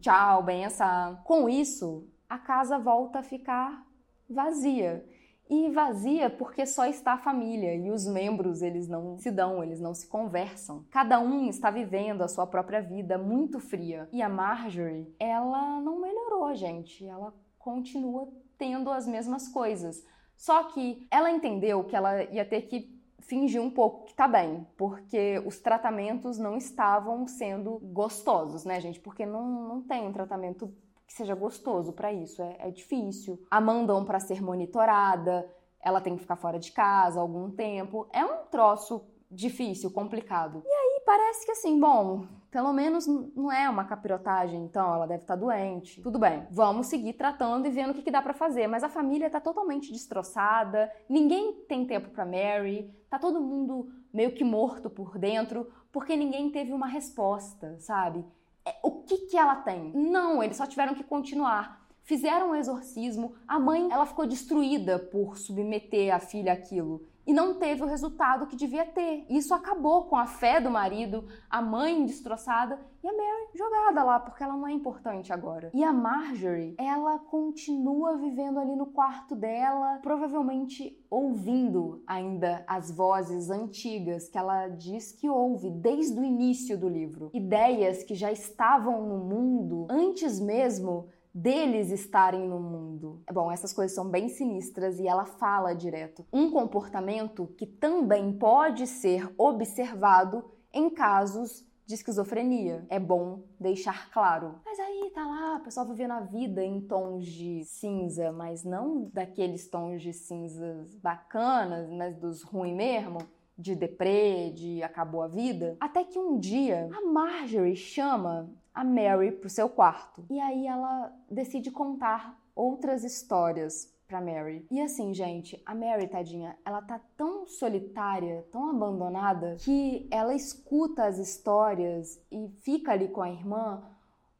Tchau, 0.00 0.42
benção. 0.42 1.16
Com 1.24 1.48
isso, 1.48 2.06
a 2.28 2.38
casa 2.38 2.78
volta 2.78 3.20
a 3.20 3.22
ficar 3.22 3.86
vazia 4.28 5.04
e 5.48 5.70
vazia 5.70 6.28
porque 6.28 6.66
só 6.66 6.86
está 6.86 7.14
a 7.14 7.18
família 7.18 7.74
e 7.74 7.90
os 7.90 8.06
membros 8.06 8.62
eles 8.62 8.86
não 8.86 9.16
se 9.18 9.30
dão, 9.30 9.62
eles 9.62 9.80
não 9.80 9.94
se 9.94 10.06
conversam. 10.06 10.84
Cada 10.90 11.18
um 11.18 11.48
está 11.48 11.70
vivendo 11.70 12.22
a 12.22 12.28
sua 12.28 12.46
própria 12.46 12.80
vida 12.80 13.16
muito 13.16 13.58
fria. 13.58 14.08
E 14.12 14.20
a 14.20 14.28
Marjorie, 14.28 15.14
ela 15.18 15.80
não 15.80 16.00
melhorou, 16.00 16.54
gente. 16.54 17.06
Ela 17.06 17.32
continua 17.58 18.28
tendo 18.58 18.90
as 18.90 19.06
mesmas 19.06 19.48
coisas. 19.48 20.04
Só 20.36 20.64
que 20.64 21.06
ela 21.10 21.30
entendeu 21.30 21.84
que 21.84 21.96
ela 21.96 22.22
ia 22.24 22.44
ter 22.44 22.62
que 22.62 22.98
fingir 23.20 23.60
um 23.60 23.70
pouco 23.70 24.06
que 24.06 24.14
tá 24.14 24.26
bem, 24.26 24.66
porque 24.76 25.42
os 25.44 25.58
tratamentos 25.58 26.38
não 26.38 26.56
estavam 26.56 27.26
sendo 27.26 27.78
gostosos, 27.92 28.64
né, 28.64 28.80
gente? 28.80 29.00
Porque 29.00 29.26
não, 29.26 29.68
não 29.68 29.82
tem 29.82 30.06
um 30.06 30.12
tratamento 30.12 30.72
que 31.08 31.14
seja 31.14 31.34
gostoso 31.34 31.92
para 31.92 32.12
isso. 32.12 32.42
É, 32.42 32.56
é, 32.60 32.70
difícil. 32.70 33.42
A 33.50 33.60
mandam 33.60 34.04
para 34.04 34.20
ser 34.20 34.42
monitorada, 34.42 35.50
ela 35.80 36.02
tem 36.02 36.14
que 36.14 36.20
ficar 36.20 36.36
fora 36.36 36.58
de 36.58 36.70
casa 36.70 37.18
algum 37.18 37.50
tempo. 37.50 38.06
É 38.12 38.24
um 38.24 38.44
troço 38.50 39.02
difícil, 39.30 39.90
complicado. 39.90 40.62
E 40.64 40.70
aí 40.70 41.02
parece 41.04 41.44
que 41.46 41.52
assim, 41.52 41.80
bom, 41.80 42.26
pelo 42.50 42.72
menos 42.72 43.06
não 43.06 43.50
é 43.50 43.68
uma 43.68 43.84
capirotagem, 43.84 44.62
então 44.64 44.94
ela 44.94 45.06
deve 45.06 45.22
estar 45.22 45.34
tá 45.34 45.40
doente. 45.40 46.02
Tudo 46.02 46.18
bem, 46.18 46.46
vamos 46.50 46.88
seguir 46.88 47.14
tratando 47.14 47.66
e 47.66 47.70
vendo 47.70 47.90
o 47.90 47.94
que, 47.94 48.02
que 48.02 48.10
dá 48.10 48.20
para 48.20 48.34
fazer. 48.34 48.66
Mas 48.66 48.82
a 48.82 48.88
família 48.88 49.30
tá 49.30 49.40
totalmente 49.40 49.90
destroçada, 49.90 50.92
ninguém 51.08 51.54
tem 51.66 51.86
tempo 51.86 52.10
para 52.10 52.26
Mary, 52.26 52.94
tá 53.08 53.18
todo 53.18 53.40
mundo 53.40 53.88
meio 54.12 54.32
que 54.32 54.44
morto 54.44 54.90
por 54.90 55.18
dentro, 55.18 55.70
porque 55.90 56.16
ninguém 56.16 56.50
teve 56.50 56.72
uma 56.72 56.86
resposta, 56.86 57.78
sabe? 57.78 58.24
É, 58.68 58.76
o 58.82 58.90
que, 58.90 59.16
que 59.28 59.36
ela 59.38 59.56
tem? 59.56 59.90
Não, 59.94 60.42
eles 60.42 60.58
só 60.58 60.66
tiveram 60.66 60.94
que 60.94 61.02
continuar. 61.02 61.86
Fizeram 62.02 62.50
um 62.50 62.54
exorcismo, 62.54 63.34
a 63.46 63.58
mãe 63.58 63.88
ela 63.90 64.04
ficou 64.04 64.26
destruída 64.26 64.98
por 64.98 65.38
submeter 65.38 66.14
a 66.14 66.18
filha 66.18 66.52
àquilo 66.52 67.06
e 67.28 67.34
não 67.34 67.52
teve 67.52 67.82
o 67.82 67.86
resultado 67.86 68.46
que 68.46 68.56
devia 68.56 68.86
ter. 68.86 69.26
Isso 69.28 69.52
acabou 69.52 70.04
com 70.04 70.16
a 70.16 70.24
fé 70.24 70.62
do 70.62 70.70
marido, 70.70 71.26
a 71.50 71.60
mãe 71.60 72.06
destroçada 72.06 72.80
e 73.04 73.06
a 73.06 73.12
Mary 73.12 73.48
jogada 73.54 74.02
lá, 74.02 74.18
porque 74.18 74.42
ela 74.42 74.56
não 74.56 74.66
é 74.66 74.72
importante 74.72 75.30
agora. 75.30 75.70
E 75.74 75.84
a 75.84 75.92
Marjorie, 75.92 76.74
ela 76.78 77.18
continua 77.18 78.16
vivendo 78.16 78.58
ali 78.58 78.74
no 78.74 78.86
quarto 78.86 79.36
dela, 79.36 79.98
provavelmente 80.02 80.98
ouvindo 81.10 82.02
ainda 82.06 82.64
as 82.66 82.90
vozes 82.90 83.50
antigas 83.50 84.26
que 84.30 84.38
ela 84.38 84.68
diz 84.68 85.12
que 85.12 85.28
ouve 85.28 85.70
desde 85.70 86.18
o 86.18 86.24
início 86.24 86.78
do 86.78 86.88
livro. 86.88 87.30
Ideias 87.34 88.02
que 88.02 88.14
já 88.14 88.32
estavam 88.32 89.06
no 89.06 89.18
mundo 89.18 89.86
antes 89.90 90.40
mesmo 90.40 91.08
deles 91.38 91.90
estarem 91.90 92.48
no 92.48 92.58
mundo. 92.58 93.22
Bom, 93.32 93.50
essas 93.50 93.72
coisas 93.72 93.94
são 93.94 94.08
bem 94.08 94.28
sinistras 94.28 94.98
e 94.98 95.06
ela 95.06 95.24
fala 95.24 95.74
direto. 95.74 96.26
Um 96.32 96.50
comportamento 96.50 97.46
que 97.56 97.64
também 97.64 98.32
pode 98.32 98.86
ser 98.86 99.32
observado 99.38 100.44
em 100.72 100.90
casos 100.90 101.64
de 101.86 101.94
esquizofrenia. 101.94 102.84
É 102.90 102.98
bom 102.98 103.44
deixar 103.58 104.10
claro. 104.10 104.56
Mas 104.64 104.78
aí 104.80 105.10
tá 105.14 105.24
lá, 105.24 105.56
a 105.56 105.60
pessoa 105.60 105.86
vivendo 105.86 106.10
a 106.10 106.20
vida 106.20 106.62
em 106.62 106.80
tons 106.80 107.24
de 107.24 107.64
cinza, 107.64 108.32
mas 108.32 108.64
não 108.64 109.08
daqueles 109.12 109.68
tons 109.68 110.02
de 110.02 110.12
cinzas 110.12 110.94
bacanas, 110.96 111.88
mas 111.88 112.16
dos 112.16 112.42
ruins 112.42 112.76
mesmo 112.76 113.18
de 113.56 113.74
deprê, 113.74 114.50
de 114.50 114.82
acabou 114.82 115.22
a 115.22 115.28
vida. 115.28 115.76
Até 115.80 116.04
que 116.04 116.18
um 116.18 116.38
dia 116.38 116.88
a 116.92 117.10
Marjorie 117.10 117.74
chama 117.74 118.48
a 118.78 118.84
Mary 118.84 119.32
pro 119.32 119.50
seu 119.50 119.68
quarto. 119.68 120.24
E 120.30 120.38
aí 120.38 120.64
ela 120.64 121.12
decide 121.28 121.68
contar 121.68 122.40
outras 122.54 123.02
histórias 123.02 123.92
para 124.06 124.20
Mary. 124.20 124.64
E 124.70 124.80
assim, 124.80 125.12
gente, 125.12 125.60
a 125.66 125.74
Mary, 125.74 126.06
tadinha, 126.06 126.56
ela 126.64 126.80
tá 126.80 127.00
tão 127.16 127.44
solitária, 127.44 128.46
tão 128.52 128.70
abandonada, 128.70 129.56
que 129.58 130.06
ela 130.12 130.32
escuta 130.32 131.06
as 131.06 131.18
histórias 131.18 132.24
e 132.30 132.48
fica 132.60 132.92
ali 132.92 133.08
com 133.08 133.20
a 133.20 133.28
irmã 133.28 133.82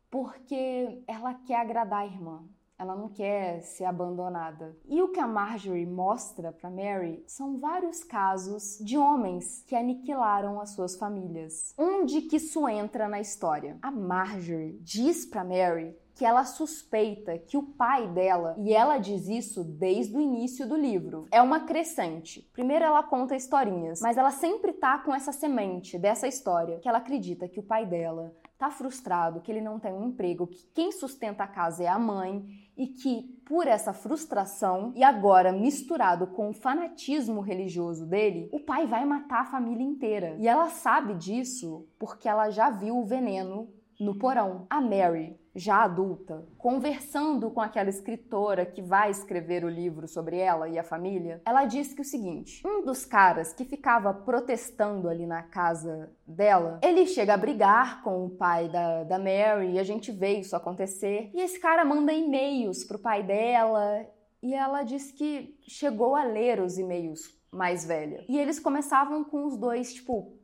porque 0.08 1.02
ela 1.08 1.34
quer 1.34 1.60
agradar 1.60 2.02
a 2.02 2.06
irmã. 2.06 2.44
Ela 2.78 2.94
não 2.94 3.08
quer 3.08 3.60
ser 3.62 3.84
abandonada. 3.84 4.76
E 4.86 5.02
o 5.02 5.08
que 5.08 5.18
a 5.18 5.26
Marjorie 5.26 5.84
mostra 5.84 6.52
para 6.52 6.70
Mary 6.70 7.24
são 7.26 7.58
vários 7.58 8.04
casos 8.04 8.78
de 8.78 8.96
homens 8.96 9.64
que 9.66 9.74
aniquilaram 9.74 10.60
as 10.60 10.70
suas 10.70 10.96
famílias. 10.96 11.74
Onde 11.76 12.22
que 12.22 12.36
isso 12.36 12.68
entra 12.68 13.08
na 13.08 13.20
história? 13.20 13.76
A 13.82 13.90
Marjorie 13.90 14.78
diz 14.80 15.26
para 15.26 15.42
Mary 15.42 15.96
que 16.18 16.24
ela 16.24 16.44
suspeita 16.44 17.38
que 17.38 17.56
o 17.56 17.62
pai 17.62 18.08
dela, 18.08 18.56
e 18.58 18.74
ela 18.74 18.98
diz 18.98 19.28
isso 19.28 19.62
desde 19.62 20.16
o 20.16 20.20
início 20.20 20.66
do 20.66 20.76
livro, 20.76 21.26
é 21.30 21.40
uma 21.40 21.60
crescente. 21.60 22.42
Primeiro 22.52 22.84
ela 22.84 23.04
conta 23.04 23.36
historinhas, 23.36 24.00
mas 24.00 24.16
ela 24.16 24.32
sempre 24.32 24.72
tá 24.72 24.98
com 24.98 25.14
essa 25.14 25.30
semente 25.30 25.96
dessa 25.96 26.26
história, 26.26 26.80
que 26.80 26.88
ela 26.88 26.98
acredita 26.98 27.48
que 27.48 27.60
o 27.60 27.62
pai 27.62 27.86
dela 27.86 28.34
tá 28.58 28.70
frustrado, 28.70 29.40
que 29.40 29.52
ele 29.52 29.60
não 29.60 29.78
tem 29.78 29.92
um 29.92 30.08
emprego, 30.08 30.48
que 30.48 30.66
quem 30.74 30.90
sustenta 30.90 31.44
a 31.44 31.48
casa 31.48 31.84
é 31.84 31.86
a 31.86 31.98
mãe 31.98 32.44
e 32.76 32.88
que 32.88 33.22
por 33.46 33.68
essa 33.68 33.92
frustração 33.92 34.92
e 34.96 35.04
agora 35.04 35.52
misturado 35.52 36.26
com 36.26 36.50
o 36.50 36.52
fanatismo 36.52 37.40
religioso 37.40 38.04
dele, 38.04 38.48
o 38.52 38.58
pai 38.58 38.86
vai 38.86 39.04
matar 39.04 39.42
a 39.42 39.50
família 39.50 39.84
inteira. 39.84 40.36
E 40.38 40.48
ela 40.48 40.68
sabe 40.68 41.14
disso 41.14 41.86
porque 41.98 42.28
ela 42.28 42.50
já 42.50 42.68
viu 42.68 42.98
o 42.98 43.06
veneno 43.06 43.68
no 43.98 44.18
porão. 44.18 44.66
A 44.68 44.80
Mary 44.80 45.38
já 45.58 45.82
adulta, 45.82 46.46
conversando 46.56 47.50
com 47.50 47.60
aquela 47.60 47.90
escritora 47.90 48.64
que 48.64 48.80
vai 48.80 49.10
escrever 49.10 49.64
o 49.64 49.68
livro 49.68 50.06
sobre 50.06 50.38
ela 50.38 50.68
e 50.68 50.78
a 50.78 50.84
família, 50.84 51.42
ela 51.44 51.64
disse 51.64 51.94
que 51.94 52.02
o 52.02 52.04
seguinte: 52.04 52.62
um 52.66 52.84
dos 52.84 53.04
caras 53.04 53.52
que 53.52 53.64
ficava 53.64 54.14
protestando 54.14 55.08
ali 55.08 55.26
na 55.26 55.42
casa 55.42 56.10
dela, 56.26 56.78
ele 56.82 57.06
chega 57.06 57.34
a 57.34 57.38
brigar 57.38 58.02
com 58.02 58.24
o 58.24 58.30
pai 58.30 58.68
da, 58.68 59.04
da 59.04 59.18
Mary 59.18 59.72
e 59.72 59.78
a 59.78 59.84
gente 59.84 60.12
vê 60.12 60.38
isso 60.38 60.54
acontecer. 60.54 61.30
E 61.34 61.40
esse 61.40 61.58
cara 61.58 61.84
manda 61.84 62.12
e-mails 62.12 62.84
pro 62.84 62.98
pai 62.98 63.22
dela 63.22 64.06
e 64.42 64.54
ela 64.54 64.82
disse 64.82 65.12
que 65.12 65.58
chegou 65.62 66.14
a 66.14 66.22
ler 66.22 66.60
os 66.60 66.78
e-mails 66.78 67.36
mais 67.50 67.84
velha. 67.84 68.24
E 68.28 68.38
eles 68.38 68.60
começavam 68.60 69.24
com 69.24 69.46
os 69.46 69.56
dois, 69.56 69.94
tipo. 69.94 70.36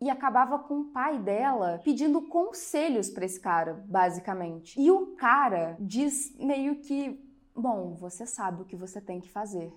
E 0.00 0.08
acabava 0.08 0.58
com 0.58 0.80
o 0.80 0.84
pai 0.86 1.18
dela 1.18 1.80
pedindo 1.84 2.22
conselhos 2.22 3.10
para 3.10 3.24
esse 3.24 3.40
cara, 3.40 3.84
basicamente. 3.86 4.80
E 4.80 4.90
o 4.90 5.14
cara 5.16 5.76
diz 5.80 6.34
meio 6.38 6.76
que: 6.76 7.20
Bom, 7.54 7.94
você 7.94 8.24
sabe 8.26 8.62
o 8.62 8.64
que 8.64 8.76
você 8.76 9.00
tem 9.00 9.20
que 9.20 9.30
fazer. 9.30 9.72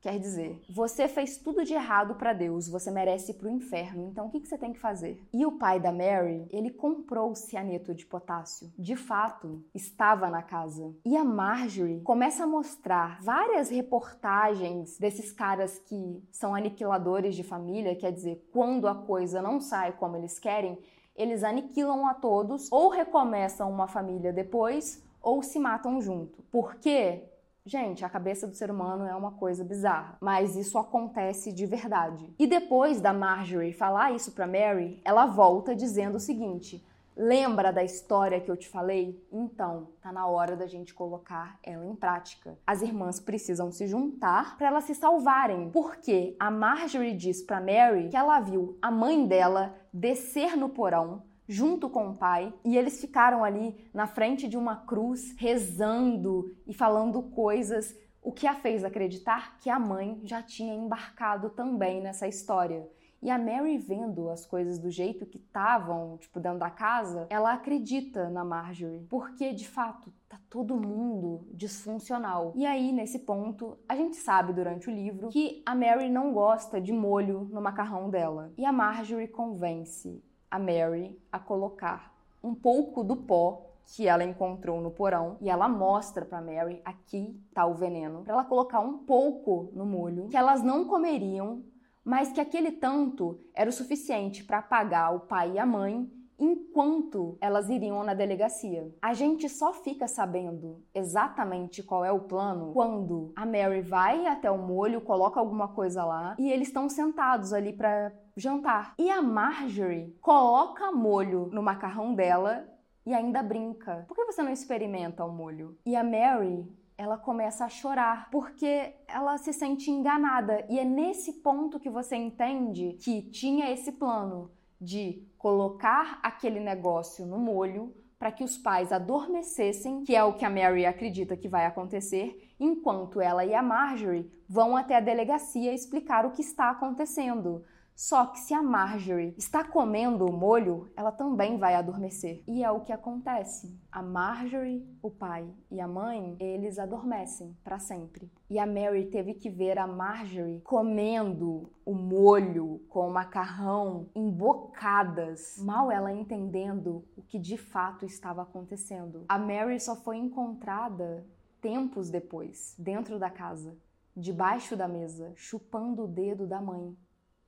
Quer 0.00 0.18
dizer, 0.20 0.62
você 0.70 1.08
fez 1.08 1.38
tudo 1.38 1.64
de 1.64 1.74
errado 1.74 2.14
para 2.14 2.32
Deus, 2.32 2.68
você 2.68 2.88
merece 2.88 3.32
ir 3.32 3.34
pro 3.34 3.50
inferno, 3.50 4.08
então 4.08 4.26
o 4.26 4.30
que, 4.30 4.38
que 4.38 4.46
você 4.46 4.56
tem 4.56 4.72
que 4.72 4.78
fazer? 4.78 5.20
E 5.32 5.44
o 5.44 5.58
pai 5.58 5.80
da 5.80 5.90
Mary, 5.90 6.46
ele 6.50 6.70
comprou 6.70 7.32
o 7.32 7.34
cianeto 7.34 7.92
de 7.92 8.06
potássio. 8.06 8.72
De 8.78 8.94
fato, 8.94 9.60
estava 9.74 10.30
na 10.30 10.40
casa. 10.40 10.94
E 11.04 11.16
a 11.16 11.24
Marjorie 11.24 12.00
começa 12.02 12.44
a 12.44 12.46
mostrar 12.46 13.20
várias 13.22 13.70
reportagens 13.70 14.96
desses 14.98 15.32
caras 15.32 15.80
que 15.80 16.22
são 16.30 16.54
aniquiladores 16.54 17.34
de 17.34 17.42
família, 17.42 17.96
quer 17.96 18.12
dizer, 18.12 18.48
quando 18.52 18.86
a 18.86 18.94
coisa 18.94 19.42
não 19.42 19.60
sai 19.60 19.92
como 19.92 20.16
eles 20.16 20.38
querem, 20.38 20.78
eles 21.16 21.42
aniquilam 21.42 22.06
a 22.06 22.14
todos, 22.14 22.70
ou 22.70 22.88
recomeçam 22.88 23.68
uma 23.68 23.88
família 23.88 24.32
depois, 24.32 25.04
ou 25.20 25.42
se 25.42 25.58
matam 25.58 26.00
junto. 26.00 26.40
Por 26.44 26.76
quê? 26.76 27.24
Gente, 27.64 28.04
a 28.04 28.08
cabeça 28.08 28.46
do 28.46 28.54
ser 28.54 28.70
humano 28.70 29.04
é 29.04 29.14
uma 29.14 29.32
coisa 29.32 29.62
bizarra, 29.62 30.16
mas 30.20 30.56
isso 30.56 30.78
acontece 30.78 31.52
de 31.52 31.66
verdade. 31.66 32.32
E 32.38 32.46
depois 32.46 33.00
da 33.00 33.12
Marjorie 33.12 33.72
falar 33.72 34.12
isso 34.12 34.32
para 34.32 34.46
Mary, 34.46 35.00
ela 35.04 35.26
volta 35.26 35.74
dizendo 35.74 36.16
o 36.16 36.20
seguinte: 36.20 36.82
Lembra 37.20 37.72
da 37.72 37.82
história 37.82 38.40
que 38.40 38.48
eu 38.48 38.56
te 38.56 38.68
falei? 38.68 39.20
Então, 39.32 39.88
tá 40.00 40.12
na 40.12 40.28
hora 40.28 40.54
da 40.54 40.68
gente 40.68 40.94
colocar 40.94 41.58
ela 41.64 41.84
em 41.84 41.92
prática. 41.92 42.56
As 42.64 42.80
irmãs 42.80 43.18
precisam 43.18 43.72
se 43.72 43.88
juntar 43.88 44.56
para 44.56 44.68
elas 44.68 44.84
se 44.84 44.94
salvarem, 44.94 45.68
porque 45.72 46.36
a 46.38 46.48
Marjorie 46.48 47.16
diz 47.16 47.42
para 47.42 47.60
Mary 47.60 48.08
que 48.08 48.16
ela 48.16 48.38
viu 48.38 48.78
a 48.80 48.88
mãe 48.88 49.26
dela 49.26 49.74
descer 49.92 50.56
no 50.56 50.68
porão 50.68 51.24
junto 51.48 51.88
com 51.88 52.10
o 52.10 52.14
pai, 52.14 52.52
e 52.62 52.76
eles 52.76 53.00
ficaram 53.00 53.42
ali 53.42 53.74
na 53.94 54.06
frente 54.06 54.46
de 54.46 54.56
uma 54.56 54.76
cruz, 54.76 55.34
rezando 55.38 56.54
e 56.66 56.74
falando 56.74 57.22
coisas, 57.22 57.96
o 58.22 58.30
que 58.30 58.46
a 58.46 58.54
fez 58.54 58.84
acreditar 58.84 59.56
que 59.58 59.70
a 59.70 59.78
mãe 59.78 60.20
já 60.24 60.42
tinha 60.42 60.74
embarcado 60.74 61.48
também 61.48 62.02
nessa 62.02 62.28
história. 62.28 62.86
E 63.20 63.30
a 63.30 63.38
Mary 63.38 63.78
vendo 63.78 64.28
as 64.28 64.46
coisas 64.46 64.78
do 64.78 64.90
jeito 64.90 65.26
que 65.26 65.38
estavam, 65.38 66.16
tipo, 66.18 66.38
dentro 66.38 66.60
da 66.60 66.70
casa, 66.70 67.26
ela 67.30 67.52
acredita 67.52 68.28
na 68.28 68.44
Marjorie, 68.44 69.06
porque 69.08 69.52
de 69.52 69.66
fato 69.66 70.12
tá 70.28 70.38
todo 70.48 70.76
mundo 70.76 71.44
disfuncional. 71.52 72.52
E 72.54 72.64
aí, 72.64 72.92
nesse 72.92 73.20
ponto, 73.20 73.76
a 73.88 73.96
gente 73.96 74.16
sabe 74.16 74.52
durante 74.52 74.88
o 74.88 74.92
livro 74.92 75.30
que 75.30 75.62
a 75.66 75.74
Mary 75.74 76.08
não 76.08 76.32
gosta 76.32 76.80
de 76.80 76.92
molho 76.92 77.48
no 77.50 77.60
macarrão 77.60 78.08
dela. 78.08 78.52
E 78.56 78.64
a 78.64 78.70
Marjorie 78.70 79.26
convence 79.26 80.22
a 80.50 80.58
Mary 80.58 81.18
a 81.30 81.38
colocar 81.38 82.14
um 82.42 82.54
pouco 82.54 83.02
do 83.02 83.16
pó 83.16 83.64
que 83.84 84.06
ela 84.06 84.22
encontrou 84.22 84.80
no 84.80 84.90
porão 84.90 85.36
e 85.40 85.48
ela 85.48 85.68
mostra 85.68 86.24
para 86.24 86.42
Mary 86.42 86.80
aqui 86.84 87.40
tá 87.54 87.64
o 87.66 87.74
veneno, 87.74 88.22
para 88.22 88.34
ela 88.34 88.44
colocar 88.44 88.80
um 88.80 88.98
pouco 88.98 89.70
no 89.72 89.86
molho 89.86 90.28
que 90.28 90.36
elas 90.36 90.62
não 90.62 90.84
comeriam, 90.84 91.62
mas 92.04 92.30
que 92.30 92.40
aquele 92.40 92.72
tanto 92.72 93.40
era 93.54 93.68
o 93.68 93.72
suficiente 93.72 94.44
para 94.44 94.60
pagar 94.60 95.14
o 95.14 95.20
pai 95.20 95.52
e 95.52 95.58
a 95.58 95.66
mãe 95.66 96.10
enquanto 96.38 97.36
elas 97.40 97.68
iriam 97.68 98.02
na 98.04 98.14
delegacia. 98.14 98.94
A 99.02 99.12
gente 99.12 99.48
só 99.48 99.72
fica 99.72 100.06
sabendo 100.06 100.82
exatamente 100.94 101.82
qual 101.82 102.04
é 102.04 102.12
o 102.12 102.20
plano 102.20 102.72
quando 102.72 103.32
a 103.34 103.44
Mary 103.44 103.80
vai 103.80 104.26
até 104.26 104.50
o 104.50 104.58
molho, 104.58 105.00
coloca 105.00 105.40
alguma 105.40 105.68
coisa 105.68 106.04
lá 106.04 106.36
e 106.38 106.50
eles 106.50 106.68
estão 106.68 106.88
sentados 106.88 107.52
ali 107.52 107.72
para 107.72 108.12
jantar. 108.36 108.94
E 108.98 109.10
a 109.10 109.20
Marjorie 109.20 110.16
coloca 110.20 110.92
molho 110.92 111.48
no 111.52 111.62
macarrão 111.62 112.14
dela 112.14 112.68
e 113.04 113.14
ainda 113.14 113.42
brinca. 113.42 114.04
Por 114.06 114.14
que 114.14 114.24
você 114.24 114.42
não 114.42 114.52
experimenta 114.52 115.24
o 115.24 115.32
molho? 115.32 115.76
E 115.84 115.96
a 115.96 116.04
Mary 116.04 116.66
ela 116.98 117.16
começa 117.16 117.64
a 117.64 117.68
chorar 117.68 118.28
porque 118.30 118.92
ela 119.06 119.38
se 119.38 119.52
sente 119.52 119.88
enganada. 119.88 120.66
E 120.68 120.80
é 120.80 120.84
nesse 120.84 121.34
ponto 121.34 121.78
que 121.78 121.88
você 121.88 122.16
entende 122.16 122.98
que 123.00 123.22
tinha 123.22 123.70
esse 123.70 123.92
plano 123.92 124.50
de 124.80 125.26
colocar 125.36 126.18
aquele 126.22 126.60
negócio 126.60 127.26
no 127.26 127.38
molho 127.38 127.94
para 128.18 128.32
que 128.32 128.42
os 128.42 128.58
pais 128.58 128.92
adormecessem, 128.92 130.02
que 130.02 130.14
é 130.14 130.24
o 130.24 130.34
que 130.34 130.44
a 130.44 130.50
Mary 130.50 130.84
acredita 130.84 131.36
que 131.36 131.48
vai 131.48 131.66
acontecer, 131.66 132.52
enquanto 132.58 133.20
ela 133.20 133.44
e 133.44 133.54
a 133.54 133.62
Marjorie 133.62 134.30
vão 134.48 134.76
até 134.76 134.96
a 134.96 135.00
delegacia 135.00 135.72
explicar 135.72 136.26
o 136.26 136.32
que 136.32 136.42
está 136.42 136.70
acontecendo. 136.70 137.64
Só 137.94 138.26
que 138.26 138.38
se 138.38 138.54
a 138.54 138.62
Marjorie 138.62 139.34
está 139.36 139.64
comendo 139.64 140.24
o 140.24 140.32
molho, 140.32 140.88
ela 140.96 141.10
também 141.10 141.58
vai 141.58 141.74
adormecer. 141.74 142.44
E 142.46 142.62
é 142.62 142.70
o 142.70 142.82
que 142.82 142.92
acontece. 142.92 143.76
A 143.90 144.00
Marjorie, 144.00 144.86
o 145.02 145.10
pai 145.10 145.44
e 145.68 145.80
a 145.80 145.88
mãe, 145.88 146.36
eles 146.38 146.78
adormecem 146.78 147.56
para 147.64 147.80
sempre. 147.80 148.30
E 148.48 148.56
a 148.56 148.64
Mary 148.64 149.06
teve 149.06 149.34
que 149.34 149.50
ver 149.50 149.80
a 149.80 149.86
Marjorie 149.88 150.60
comendo 150.60 151.72
o 151.84 151.92
molho 151.92 152.77
com 152.98 153.08
macarrão 153.10 154.08
em 154.12 154.28
bocadas, 154.28 155.56
mal 155.62 155.88
ela 155.88 156.12
entendendo 156.12 157.04
o 157.16 157.22
que 157.22 157.38
de 157.38 157.56
fato 157.56 158.04
estava 158.04 158.42
acontecendo. 158.42 159.24
A 159.28 159.38
Mary 159.38 159.78
só 159.78 159.94
foi 159.94 160.16
encontrada 160.16 161.24
tempos 161.60 162.10
depois, 162.10 162.74
dentro 162.76 163.16
da 163.16 163.30
casa, 163.30 163.78
debaixo 164.16 164.76
da 164.76 164.88
mesa, 164.88 165.32
chupando 165.36 166.06
o 166.06 166.08
dedo 166.08 166.44
da 166.44 166.60
mãe 166.60 166.92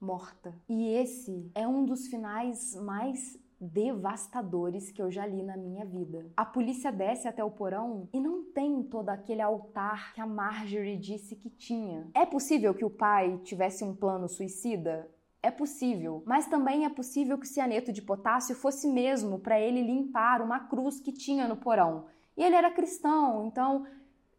morta. 0.01 0.55
E 0.69 0.87
esse 0.87 1.51
é 1.53 1.67
um 1.67 1.85
dos 1.85 2.07
finais 2.07 2.77
mais 2.77 3.37
devastadores 3.61 4.93
que 4.93 5.03
eu 5.03 5.11
já 5.11 5.27
li 5.27 5.43
na 5.43 5.57
minha 5.57 5.85
vida. 5.85 6.31
A 6.37 6.45
polícia 6.45 6.93
desce 6.93 7.27
até 7.27 7.43
o 7.43 7.51
porão 7.51 8.09
e 8.13 8.21
não 8.21 8.45
tem 8.45 8.85
todo 8.85 9.09
aquele 9.09 9.43
altar 9.43 10.15
que 10.15 10.21
a 10.21 10.27
Marjorie 10.27 10.97
disse 10.97 11.35
que 11.35 11.51
tinha. 11.51 12.09
É 12.15 12.25
possível 12.25 12.73
que 12.73 12.85
o 12.85 12.91
pai 12.91 13.39
tivesse 13.43 13.83
um 13.83 13.97
plano 13.97 14.29
suicida? 14.29 15.11
É 15.42 15.50
possível, 15.50 16.22
mas 16.26 16.46
também 16.46 16.85
é 16.85 16.88
possível 16.88 17.38
que 17.38 17.46
o 17.46 17.48
cianeto 17.48 17.92
de 17.92 18.03
potássio 18.03 18.55
fosse 18.55 18.87
mesmo 18.87 19.38
para 19.38 19.59
ele 19.59 19.83
limpar 19.83 20.42
uma 20.42 20.61
cruz 20.61 21.00
que 21.00 21.12
tinha 21.12 21.48
no 21.48 21.57
porão. 21.57 22.07
E 22.37 22.42
ele 22.42 22.55
era 22.55 22.70
cristão, 22.70 23.46
então 23.46 23.87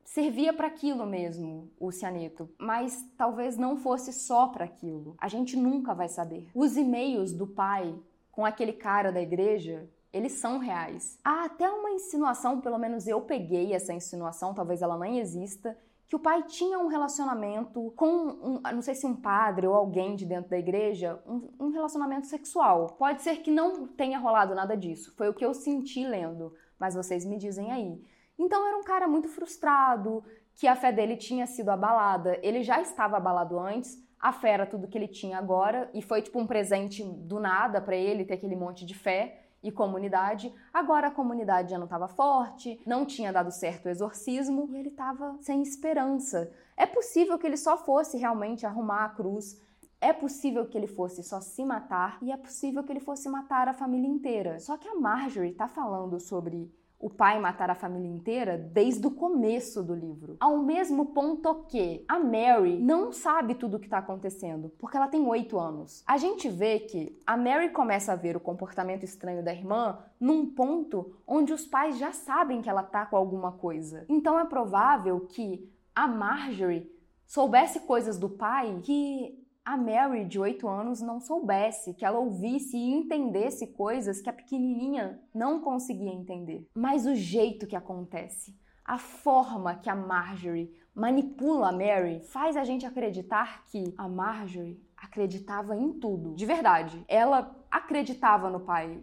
servia 0.04 0.54
para 0.54 0.68
aquilo 0.68 1.06
mesmo, 1.06 1.72
o 1.80 1.92
cianeto, 1.92 2.50
mas 2.60 3.04
talvez 3.18 3.58
não 3.58 3.78
fosse 3.78 4.14
só 4.14 4.48
para 4.48 4.66
aquilo. 4.66 5.16
A 5.18 5.28
gente 5.28 5.56
nunca 5.56 5.94
vai 5.94 6.08
saber. 6.08 6.50
Os 6.54 6.78
e-mails 6.78 7.32
do 7.32 7.48
pai 7.48 7.96
com 8.32 8.46
aquele 8.46 8.74
cara 8.74 9.12
da 9.12 9.22
igreja, 9.22 9.90
eles 10.14 10.34
são 10.34 10.58
reais. 10.58 11.18
Há 11.24 11.46
até 11.46 11.70
uma 11.70 11.92
insinuação, 11.92 12.62
pelo 12.62 12.78
menos 12.78 13.08
eu 13.08 13.22
peguei 13.22 13.74
essa 13.74 13.94
insinuação, 13.94 14.54
talvez 14.54 14.82
ela 14.82 14.98
nem 14.98 15.20
exista, 15.20 15.78
que 16.12 16.16
o 16.18 16.20
pai 16.20 16.44
tinha 16.44 16.78
um 16.78 16.88
relacionamento 16.88 17.90
com, 17.96 18.06
um, 18.06 18.62
não 18.74 18.82
sei 18.82 18.94
se 18.94 19.06
um 19.06 19.16
padre 19.16 19.66
ou 19.66 19.74
alguém 19.74 20.14
de 20.14 20.26
dentro 20.26 20.50
da 20.50 20.58
igreja, 20.58 21.18
um, 21.26 21.50
um 21.58 21.70
relacionamento 21.70 22.28
sexual. 22.28 22.98
Pode 23.00 23.22
ser 23.22 23.38
que 23.38 23.50
não 23.50 23.88
tenha 23.88 24.20
rolado 24.20 24.54
nada 24.54 24.76
disso, 24.76 25.16
foi 25.16 25.30
o 25.30 25.34
que 25.34 25.46
eu 25.46 25.54
senti 25.54 26.06
lendo, 26.06 26.54
mas 26.78 26.96
vocês 26.96 27.24
me 27.24 27.38
dizem 27.38 27.72
aí. 27.72 28.04
Então 28.38 28.68
era 28.68 28.76
um 28.76 28.84
cara 28.84 29.08
muito 29.08 29.30
frustrado, 29.30 30.22
que 30.54 30.68
a 30.68 30.76
fé 30.76 30.92
dele 30.92 31.16
tinha 31.16 31.48
sido 31.48 31.70
abalada. 31.70 32.38
Ele 32.44 32.62
já 32.62 32.82
estava 32.82 33.16
abalado 33.16 33.58
antes, 33.58 33.98
a 34.20 34.34
fé 34.34 34.50
era 34.50 34.66
tudo 34.66 34.90
que 34.90 34.98
ele 34.98 35.08
tinha 35.08 35.38
agora, 35.38 35.90
e 35.94 36.02
foi 36.02 36.22
tipo 36.22 36.38
um 36.38 36.46
presente 36.46 37.06
do 37.06 37.40
nada 37.40 37.80
para 37.80 37.96
ele 37.96 38.26
ter 38.26 38.34
aquele 38.34 38.58
monte 38.58 38.86
de 38.86 38.94
fé 38.94 39.46
e 39.64 39.72
comunidade. 39.72 40.54
Agora 40.74 41.08
a 41.08 41.12
comunidade 41.12 41.72
já 41.72 41.78
não 41.78 41.86
estava 41.86 42.08
forte, 42.08 42.82
não 42.86 43.06
tinha 43.06 43.32
dado 43.32 43.52
certo 43.52 43.86
o 43.86 43.90
exorcismo 43.90 44.68
e 44.72 44.78
ele 44.78 44.90
estava 44.90 45.38
sem 45.42 45.62
esperança. 45.62 46.52
É 46.76 46.86
possível 46.86 47.38
que 47.38 47.46
ele 47.46 47.58
só 47.58 47.78
fosse 47.78 48.18
realmente 48.18 48.66
arrumar 48.66 49.06
a 49.06 49.10
cruz. 49.10 49.62
É 50.00 50.12
possível 50.12 50.68
que 50.68 50.78
ele 50.78 50.88
fosse 50.88 51.22
só 51.22 51.40
se 51.40 51.64
matar 51.64 52.18
e 52.22 52.32
é 52.32 52.38
possível 52.38 52.84
que 52.84 52.92
ele 52.92 53.00
fosse 53.00 53.30
matar 53.30 53.68
a 53.68 53.74
família 53.74 54.08
inteira. 54.08 54.60
Só 54.60 54.76
que 54.78 54.88
a 54.88 54.96
Marjorie 54.96 55.52
está 55.52 55.68
falando 55.68 56.20
sobre 56.20 56.72
o 57.02 57.10
pai 57.10 57.40
matar 57.40 57.70
a 57.70 57.76
família 57.76 58.08
inteira 58.08 58.58
desde 58.58 59.06
o 59.08 59.12
começo 59.12 59.82
do 59.82 59.96
livro. 59.96 60.38
Ao 60.40 60.58
mesmo 60.58 61.08
ponto 61.08 61.66
que 61.68 62.06
a 62.08 62.20
Mary 62.20 62.78
não 62.80 63.12
sabe 63.12 63.56
tudo 63.56 63.78
o 63.78 63.80
que 63.80 63.88
está 63.88 63.98
acontecendo, 63.98 64.72
porque 64.78 64.96
ela 64.96 65.08
tem 65.08 65.26
oito 65.28 65.60
anos. 65.60 66.04
A 66.06 66.18
gente 66.18 66.48
vê 66.48 66.80
que 66.80 67.20
a 67.26 67.36
Mary 67.36 67.70
começa 67.70 68.14
a 68.14 68.16
ver 68.16 68.38
o 68.38 68.40
comportamento 68.40 69.04
estranho 69.04 69.44
da 69.44 69.52
irmã 69.52 69.98
num 70.20 70.46
ponto 70.46 71.14
onde 71.26 71.52
os 71.52 71.66
pais 71.66 71.98
já 71.98 72.12
sabem 72.12 72.62
que 72.62 72.70
ela 72.70 72.84
tá 72.84 73.06
com 73.06 73.18
alguma 73.18 73.52
coisa. 73.52 74.06
Então 74.08 74.40
é 74.40 74.46
provável 74.46 75.22
que 75.22 75.68
a 75.96 76.08
Marjorie 76.08 76.92
soubesse 77.26 77.80
coisas 77.82 78.20
do 78.20 78.30
pai 78.30 78.80
que 78.84 79.41
a 79.72 79.78
Mary, 79.78 80.26
de 80.26 80.38
8 80.38 80.68
anos, 80.68 81.02
não 81.02 81.22
soubesse, 81.22 81.94
que 81.94 82.04
ela 82.04 82.20
ouvisse 82.20 82.76
e 82.76 82.92
entendesse 82.92 83.68
coisas 83.68 84.22
que 84.22 84.30
a 84.30 84.34
pequenininha 84.34 85.18
não 85.34 85.62
conseguia 85.62 86.12
entender. 86.12 86.68
Mas 86.76 87.06
o 87.06 87.16
jeito 87.16 87.66
que 87.66 87.76
acontece, 87.76 88.54
a 88.84 88.98
forma 88.98 89.76
que 89.76 89.90
a 89.90 89.96
Marjorie 89.96 90.76
manipula 90.94 91.70
a 91.70 91.72
Mary, 91.72 92.20
faz 92.20 92.58
a 92.58 92.66
gente 92.66 92.86
acreditar 92.86 93.64
que 93.68 93.94
a 93.98 94.10
Marjorie 94.10 94.78
acreditava 94.98 95.74
em 95.78 95.94
tudo. 95.94 96.36
De 96.36 96.46
verdade. 96.46 97.06
Ela 97.08 97.56
acreditava 97.72 98.50
no 98.50 98.60
pai 98.60 99.02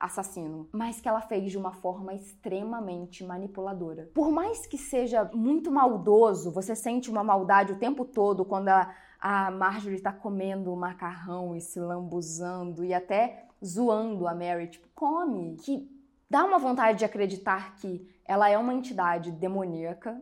assassino, 0.00 0.68
mas 0.72 1.00
que 1.00 1.08
ela 1.08 1.20
fez 1.20 1.50
de 1.50 1.58
uma 1.58 1.72
forma 1.72 2.12
extremamente 2.12 3.24
manipuladora. 3.24 4.10
Por 4.14 4.32
mais 4.32 4.66
que 4.66 4.78
seja 4.78 5.30
muito 5.32 5.70
maldoso, 5.70 6.50
você 6.50 6.74
sente 6.74 7.08
uma 7.08 7.22
maldade 7.22 7.72
o 7.72 7.78
tempo 7.78 8.04
todo 8.04 8.44
quando 8.44 8.68
a, 8.68 8.94
a 9.20 9.50
Marjorie 9.50 9.96
está 9.96 10.12
comendo 10.12 10.72
o 10.72 10.76
macarrão 10.76 11.56
e 11.56 11.60
se 11.60 11.80
lambuzando 11.80 12.84
e 12.84 12.94
até 12.94 13.46
zoando 13.64 14.28
a 14.28 14.34
Mary, 14.34 14.68
tipo, 14.68 14.88
come, 14.94 15.56
que 15.56 15.90
dá 16.30 16.44
uma 16.44 16.58
vontade 16.58 16.98
de 16.98 17.04
acreditar 17.04 17.74
que 17.76 18.08
ela 18.24 18.48
é 18.48 18.56
uma 18.56 18.74
entidade 18.74 19.32
demoníaca, 19.32 20.20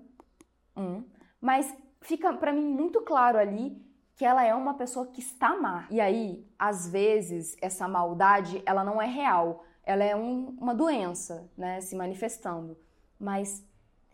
um, 0.76 1.02
mas 1.40 1.74
fica 2.00 2.32
para 2.32 2.52
mim 2.52 2.64
muito 2.64 3.02
claro 3.02 3.38
ali 3.38 3.84
que 4.14 4.24
ela 4.24 4.42
é 4.42 4.54
uma 4.54 4.74
pessoa 4.74 5.06
que 5.06 5.20
está 5.20 5.54
má. 5.56 5.86
E 5.90 6.00
aí, 6.00 6.46
às 6.58 6.88
vezes, 6.88 7.54
essa 7.60 7.86
maldade, 7.86 8.62
ela 8.64 8.82
não 8.82 9.00
é 9.00 9.06
real, 9.06 9.64
ela 9.84 10.02
é 10.02 10.16
um, 10.16 10.56
uma 10.58 10.74
doença, 10.74 11.50
né, 11.56 11.80
se 11.82 11.94
manifestando. 11.94 12.78
Mas 13.20 13.62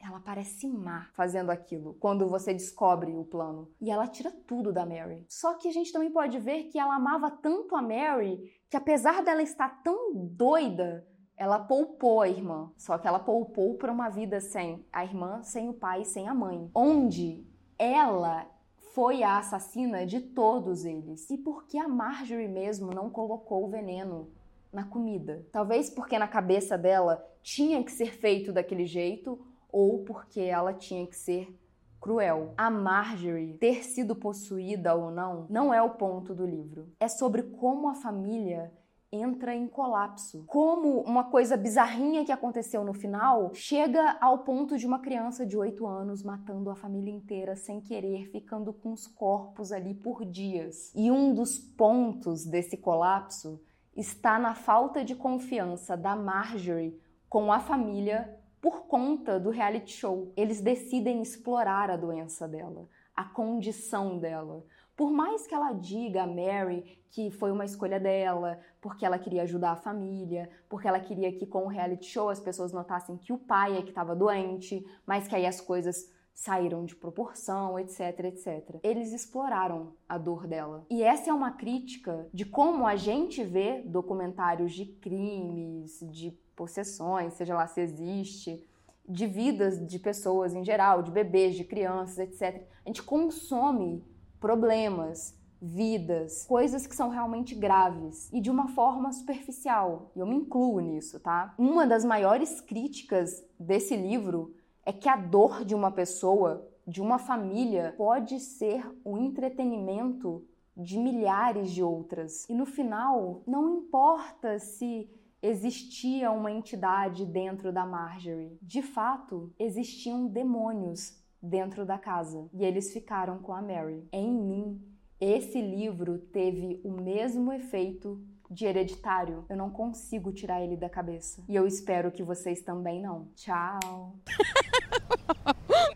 ela 0.02 0.18
parece 0.18 0.66
má 0.66 1.08
fazendo 1.14 1.50
aquilo 1.50 1.94
quando 1.94 2.28
você 2.28 2.52
descobre 2.52 3.14
o 3.14 3.24
plano. 3.24 3.70
E 3.80 3.90
ela 3.90 4.08
tira 4.08 4.30
tudo 4.30 4.72
da 4.72 4.84
Mary. 4.84 5.24
Só 5.28 5.54
que 5.54 5.68
a 5.68 5.72
gente 5.72 5.92
também 5.92 6.10
pode 6.10 6.38
ver 6.40 6.64
que 6.64 6.78
ela 6.78 6.96
amava 6.96 7.30
tanto 7.30 7.76
a 7.76 7.80
Mary 7.80 8.52
que, 8.68 8.76
apesar 8.76 9.22
dela 9.22 9.42
estar 9.42 9.82
tão 9.82 10.12
doida, 10.14 11.06
ela 11.36 11.60
poupou 11.60 12.20
a 12.20 12.28
irmã. 12.28 12.72
Só 12.76 12.98
que 12.98 13.06
ela 13.06 13.20
poupou 13.20 13.76
para 13.76 13.92
uma 13.92 14.08
vida 14.08 14.40
sem 14.40 14.84
a 14.92 15.04
irmã, 15.04 15.42
sem 15.44 15.68
o 15.68 15.74
pai, 15.74 16.04
sem 16.04 16.28
a 16.28 16.34
mãe. 16.34 16.68
Onde 16.74 17.46
ela 17.78 18.50
foi 18.92 19.22
a 19.22 19.38
assassina 19.38 20.04
de 20.04 20.20
todos 20.20 20.84
eles. 20.84 21.30
E 21.30 21.38
por 21.38 21.64
que 21.64 21.78
a 21.78 21.88
Marjorie 21.88 22.48
mesmo 22.48 22.92
não 22.92 23.08
colocou 23.08 23.64
o 23.64 23.70
veneno 23.70 24.30
na 24.72 24.84
comida? 24.84 25.46
Talvez 25.52 25.88
porque 25.88 26.18
na 26.18 26.28
cabeça 26.28 26.76
dela 26.76 27.24
tinha 27.42 27.82
que 27.82 27.90
ser 27.90 28.12
feito 28.12 28.52
daquele 28.52 28.84
jeito 28.84 29.51
ou 29.72 30.04
porque 30.04 30.40
ela 30.40 30.72
tinha 30.72 31.06
que 31.06 31.16
ser 31.16 31.58
cruel. 32.00 32.52
A 32.56 32.68
Marjorie 32.68 33.54
ter 33.54 33.82
sido 33.84 34.14
possuída 34.14 34.94
ou 34.94 35.10
não 35.10 35.46
não 35.48 35.72
é 35.72 35.80
o 35.80 35.90
ponto 35.90 36.34
do 36.34 36.44
livro. 36.44 36.88
É 37.00 37.08
sobre 37.08 37.42
como 37.42 37.88
a 37.88 37.94
família 37.94 38.72
entra 39.12 39.54
em 39.54 39.68
colapso. 39.68 40.42
Como 40.46 41.00
uma 41.02 41.24
coisa 41.24 41.54
bizarrinha 41.56 42.24
que 42.24 42.32
aconteceu 42.32 42.82
no 42.82 42.94
final 42.94 43.52
chega 43.54 44.16
ao 44.20 44.38
ponto 44.38 44.78
de 44.78 44.86
uma 44.86 44.98
criança 44.98 45.44
de 45.44 45.56
8 45.56 45.86
anos 45.86 46.22
matando 46.22 46.70
a 46.70 46.74
família 46.74 47.12
inteira 47.12 47.54
sem 47.54 47.80
querer, 47.80 48.30
ficando 48.30 48.72
com 48.72 48.90
os 48.90 49.06
corpos 49.06 49.70
ali 49.70 49.94
por 49.94 50.24
dias. 50.24 50.90
E 50.94 51.10
um 51.10 51.34
dos 51.34 51.58
pontos 51.58 52.46
desse 52.46 52.76
colapso 52.76 53.60
está 53.94 54.38
na 54.38 54.54
falta 54.54 55.04
de 55.04 55.14
confiança 55.14 55.94
da 55.94 56.16
Marjorie 56.16 56.98
com 57.28 57.52
a 57.52 57.60
família 57.60 58.41
por 58.62 58.86
conta 58.86 59.40
do 59.40 59.50
reality 59.50 59.92
show. 59.92 60.32
Eles 60.36 60.60
decidem 60.60 61.20
explorar 61.20 61.90
a 61.90 61.96
doença 61.96 62.46
dela, 62.46 62.88
a 63.14 63.24
condição 63.24 64.18
dela. 64.18 64.64
Por 64.96 65.10
mais 65.10 65.48
que 65.48 65.54
ela 65.54 65.72
diga 65.72 66.22
a 66.22 66.26
Mary 66.28 67.02
que 67.10 67.30
foi 67.30 67.50
uma 67.50 67.64
escolha 67.64 67.98
dela, 67.98 68.60
porque 68.80 69.04
ela 69.04 69.18
queria 69.18 69.42
ajudar 69.42 69.72
a 69.72 69.76
família, 69.76 70.48
porque 70.68 70.86
ela 70.86 71.00
queria 71.00 71.32
que 71.32 71.44
com 71.44 71.64
o 71.64 71.68
reality 71.68 72.06
show 72.06 72.30
as 72.30 72.40
pessoas 72.40 72.72
notassem 72.72 73.16
que 73.18 73.32
o 73.32 73.38
pai 73.38 73.76
é 73.76 73.82
que 73.82 73.90
estava 73.90 74.14
doente, 74.14 74.86
mas 75.04 75.26
que 75.26 75.34
aí 75.34 75.44
as 75.44 75.60
coisas 75.60 76.08
saíram 76.32 76.84
de 76.84 76.96
proporção, 76.96 77.78
etc, 77.78 78.00
etc. 78.24 78.78
Eles 78.82 79.12
exploraram 79.12 79.92
a 80.08 80.16
dor 80.16 80.46
dela. 80.46 80.86
E 80.88 81.02
essa 81.02 81.30
é 81.30 81.32
uma 81.32 81.52
crítica 81.52 82.28
de 82.32 82.46
como 82.46 82.86
a 82.86 82.96
gente 82.96 83.42
vê 83.44 83.82
documentários 83.82 84.72
de 84.72 84.86
crimes, 84.86 85.98
de 86.10 86.30
possessões, 86.62 87.34
seja 87.34 87.56
lá 87.56 87.66
se 87.66 87.80
existe, 87.80 88.64
de 89.08 89.26
vidas 89.26 89.84
de 89.84 89.98
pessoas 89.98 90.54
em 90.54 90.64
geral, 90.64 91.02
de 91.02 91.10
bebês, 91.10 91.56
de 91.56 91.64
crianças, 91.64 92.20
etc. 92.20 92.64
A 92.84 92.88
gente 92.88 93.02
consome 93.02 94.04
problemas, 94.38 95.36
vidas, 95.60 96.46
coisas 96.46 96.86
que 96.86 96.94
são 96.94 97.08
realmente 97.08 97.52
graves 97.56 98.32
e 98.32 98.40
de 98.40 98.48
uma 98.48 98.68
forma 98.68 99.12
superficial. 99.12 100.12
E 100.14 100.20
eu 100.20 100.26
me 100.26 100.36
incluo 100.36 100.78
nisso, 100.78 101.18
tá? 101.18 101.52
Uma 101.58 101.84
das 101.84 102.04
maiores 102.04 102.60
críticas 102.60 103.44
desse 103.58 103.96
livro 103.96 104.54
é 104.86 104.92
que 104.92 105.08
a 105.08 105.16
dor 105.16 105.64
de 105.64 105.74
uma 105.74 105.90
pessoa, 105.90 106.64
de 106.86 107.02
uma 107.02 107.18
família, 107.18 107.92
pode 107.98 108.38
ser 108.38 108.88
o 109.04 109.18
entretenimento 109.18 110.44
de 110.76 110.96
milhares 110.96 111.72
de 111.72 111.82
outras. 111.82 112.48
E 112.48 112.54
no 112.54 112.66
final, 112.66 113.42
não 113.46 113.68
importa 113.78 114.60
se 114.60 115.10
existia 115.42 116.30
uma 116.30 116.52
entidade 116.52 117.26
dentro 117.26 117.72
da 117.72 117.84
Marjorie. 117.84 118.56
De 118.62 118.80
fato, 118.80 119.52
existiam 119.58 120.26
demônios 120.26 121.20
dentro 121.42 121.84
da 121.84 121.98
casa 121.98 122.48
e 122.54 122.64
eles 122.64 122.92
ficaram 122.92 123.38
com 123.38 123.52
a 123.52 123.60
Mary. 123.60 124.06
Em 124.12 124.32
mim, 124.32 124.80
esse 125.20 125.60
livro 125.60 126.18
teve 126.18 126.80
o 126.84 126.92
mesmo 126.92 127.52
efeito 127.52 128.24
de 128.48 128.66
hereditário. 128.66 129.44
Eu 129.48 129.56
não 129.56 129.70
consigo 129.70 130.32
tirar 130.32 130.62
ele 130.62 130.76
da 130.76 130.88
cabeça. 130.88 131.42
E 131.48 131.56
eu 131.56 131.66
espero 131.66 132.12
que 132.12 132.22
vocês 132.22 132.62
também 132.62 133.00
não. 133.00 133.28
Tchau! 133.34 134.16